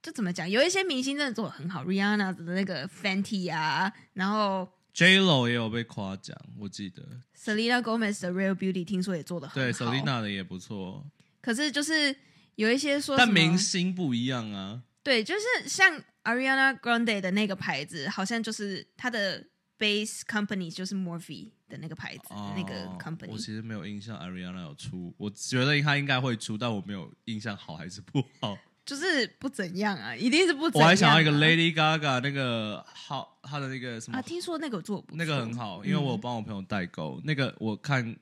[0.03, 7.03] 就怎么讲，有一些明星真的做的很好，Rihanna 的那个 Fenty 啊，然后 J Lo 也有被夸奖，我记得。
[7.39, 11.05] Selena Gomez 的 Real Beauty 听说也做的很好对，Selena 的也不错，
[11.41, 12.15] 可是就是
[12.57, 14.83] 有一些说，但明星不一样啊。
[15.05, 19.45] 对，就是像 Ariana Grande 的那个牌子，好像就是它的
[19.79, 23.31] base company 就是 Morphe 的那个牌子、哦那个 company。
[23.31, 28.57] 我其实没有印象 Ariana 有出，我觉得她应该会出，但我没有印象好还是不好。
[28.85, 30.85] 就是不怎样啊，一定是不怎样、啊。
[30.85, 38.17] 我还想要一个 Lady Gaga 那个好，他的那个什么、啊，听说那个做不那个很好，因为我帮我朋友代购，那个我看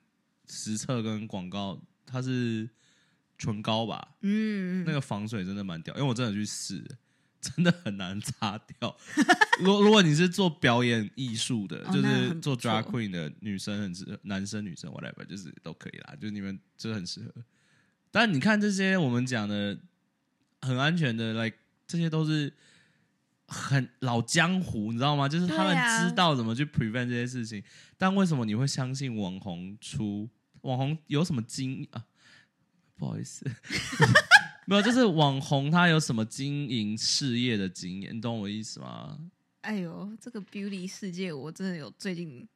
[0.49, 2.69] 实测跟广告，它是
[3.39, 6.85] 唇膏吧，嗯，那个防水真的蛮屌，因为我真的去试，
[7.41, 8.95] 真的很难擦掉。
[9.65, 17.33] 如如果你是做表演艺术的，就是做 drag queen 的女生很适合，男生女生 whatever 就是都可以啦，就是你们就是很适合。
[18.11, 19.79] 但你看这些我们讲的
[20.63, 21.57] 很安全的，like
[21.87, 22.53] 这些都是
[23.47, 25.29] 很老江湖，你知道吗？
[25.29, 27.63] 就是他们知道怎么去 prevent 这些事情。
[27.99, 30.29] 但为什么你会相信网红出
[30.63, 32.05] 网红有什么经啊？
[32.97, 33.45] 不好意思，
[34.67, 39.19] 没有，就是网红他有什么经营事业的经验，你懂我意思吗？
[39.63, 42.47] 哎呦，这个 beauty 世界我真的有最近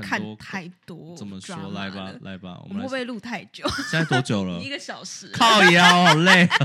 [0.00, 1.56] 看太多，怎么说？
[1.72, 3.64] 来吧，，来吧，我们会不会录太久？
[3.90, 4.68] 现在多久了 一？
[4.68, 6.56] 个小时，靠腰，好累啊。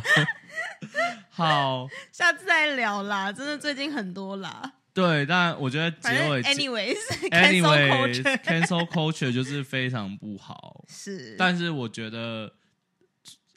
[1.30, 3.32] 好，下次再聊啦。
[3.32, 10.86] 真的最近很多啦，对，但我觉得结尾 anyways，cancel anyway culture cancel culture 就是非常不好。
[10.88, 12.52] 是，但是我觉得，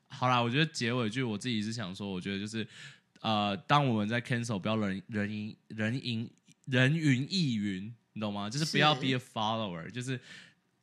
[0.09, 2.67] 好啦，我觉得结尾句我自己是想说，我觉得就是
[3.21, 6.29] 呃，当我们在 cancel 不要人人云人云
[6.67, 8.51] 人云亦云，你懂吗？
[8.51, 10.19] 就是不要 be a follower，就是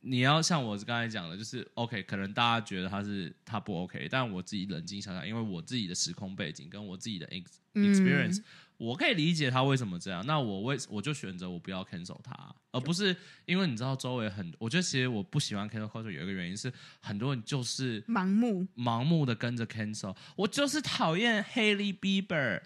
[0.00, 8.42] 你要像我刚才讲的，就是 OK，可能大家觉得他是他不 OK，但我自己冷静想想，因为我自己的时空背景跟我自己的 ex 嗯 experience，、
[8.78, 10.24] 我可以理解他为什么这样。
[10.24, 12.34] 那我为我就选择我不要 cancel 他，
[12.72, 13.14] 而不是
[13.44, 16.72] 因为你知道周围很，我觉得其实我不喜欢 cancel culture 有一个原因是
[17.02, 22.62] 很多人就是盲目，盲目的跟着 cancel，我就是讨厌 Haley Bieber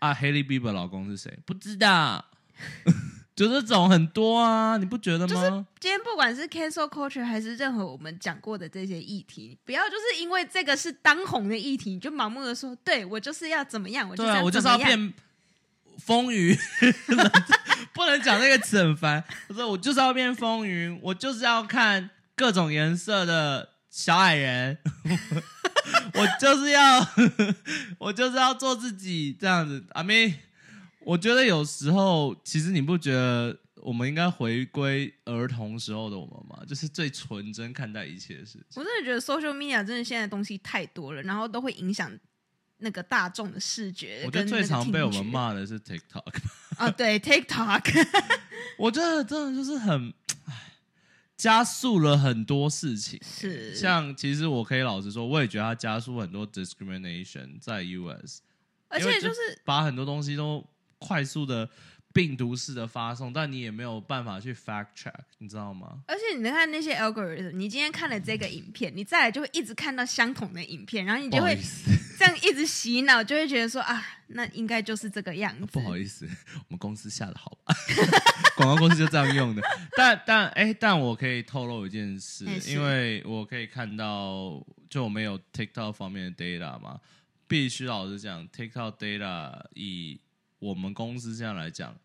[0.00, 1.38] 啊，Haley Bieber 老公是谁？
[1.44, 2.24] 不知道，
[3.38, 5.64] 就这种很多啊，你不觉得吗？
[5.78, 15.14] 今天不管是 cancel culture 还是任何我们讲过的这些议题，不要就是因为这个是当红的议题，你就盲目的说，对我就是要怎么样，我就对啊， 我就是要变
[15.98, 16.56] 风云，
[17.94, 19.22] 不能讲那个词很烦。
[19.48, 24.78] 我说我就是要变风云，我就是要看各种颜色的小矮人，
[26.14, 27.06] 我就是要
[27.98, 29.84] 我就是要做自己这样子。
[29.90, 30.40] 阿妹，
[31.08, 36.62] 我觉得有时候其实你不觉得我们应该回归儿童时候的我们吗？
[36.68, 38.64] 就是最纯真看待一切的事情。
[38.74, 42.12] 我真的觉得 social media 真的现在东西太多了，然后都会影响
[42.76, 44.22] 那个大众的视觉。
[44.26, 46.42] 我觉得最常被我们骂的是 TikTok。
[46.76, 48.06] 啊，对 TikTok，
[48.76, 50.12] 我觉得真的就是很，
[51.38, 53.18] 加速了很多事情。
[53.24, 58.42] 是像其实我可以老实说，我也觉得它加速很多 discrimination 在 US，
[58.88, 60.62] 而且就是把很多东西都
[60.98, 61.68] 快速的
[62.12, 66.00] 病毒式的发送，但你也没有办法去 fact check，你知道吗？
[66.06, 71.56] 而且你看那些 algorithm，你今天看了这个影片，你再来就会一直看到相同的影片，然后你就会
[72.18, 75.66] 这样一直洗脑，就会觉得说啊，那应该就是这个样子。
[75.70, 77.74] 不好意思，我们公司下的好吧，
[78.56, 79.62] 广告公司就这样用的。
[79.96, 86.98] 但但哎，但我可以透露一件事因为我可以看到，就我们有 TikTok 方面的 data 嘛，
[87.46, 90.20] 必须老实讲，TikTok data 以
[90.58, 91.96] 我们公司这样来讲，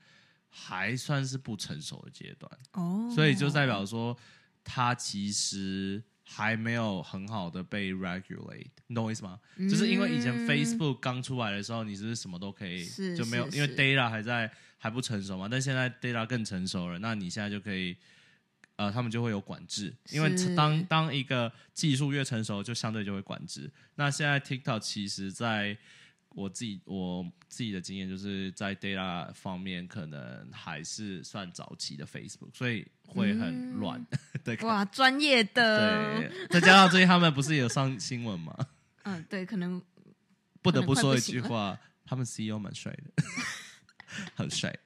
[0.49, 2.51] 还算是不成熟的阶段。
[2.73, 4.17] 哦，所以就代表说，
[4.63, 9.39] 它其实还没有很好的被 regulate，你懂我意思吗？
[9.57, 12.85] 就是因为以前嗯 Facebook 刚出来的时候，你是不是什么都可以，
[13.15, 17.95] 就没有，因为 data 还在还不成熟嘛，但现在 data 更成熟了，那你现在就可以。
[18.75, 23.71] 呃，他们就会有管制，因为是当当一个技术越成熟，就相对就会管制。
[23.93, 25.77] 那现在 TikTok 其实在
[26.33, 34.05] 我自己我自己的经验，就是在 data 方面可能还是算早期的 Facebook，所以会很乱。
[34.43, 38.55] 对哇，专业的，对，再加上最近他们不是有上新闻吗？
[39.03, 39.81] 嗯，对，可能
[40.61, 43.23] 不得不说一句话，他们 CEO 蛮帅的，
[44.35, 44.77] 很帅。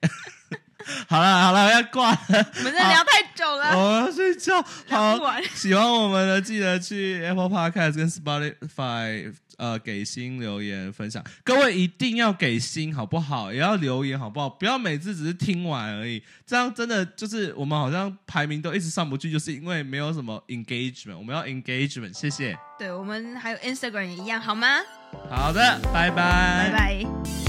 [1.08, 4.62] 好 了好了，要挂了，我们在聊太久了， 我要睡觉。
[4.88, 5.18] 好
[5.54, 13.52] 喜欢我们的记得去 Apple Podcast 跟 Spotify 呃给星留言分享，各位一定要给星好不好？
[13.52, 14.48] 也要留言好不好？
[14.48, 21.18] 不要每次只是听完而已，这样真的就是我们好像排名都一直上不去，就是因为没有什么 engagement。
[21.18, 22.56] 我们要 engagement，谢谢。
[22.78, 24.68] 对我们还有 Instagram 也一样，好吗？
[25.28, 27.47] 好的，拜拜，拜拜。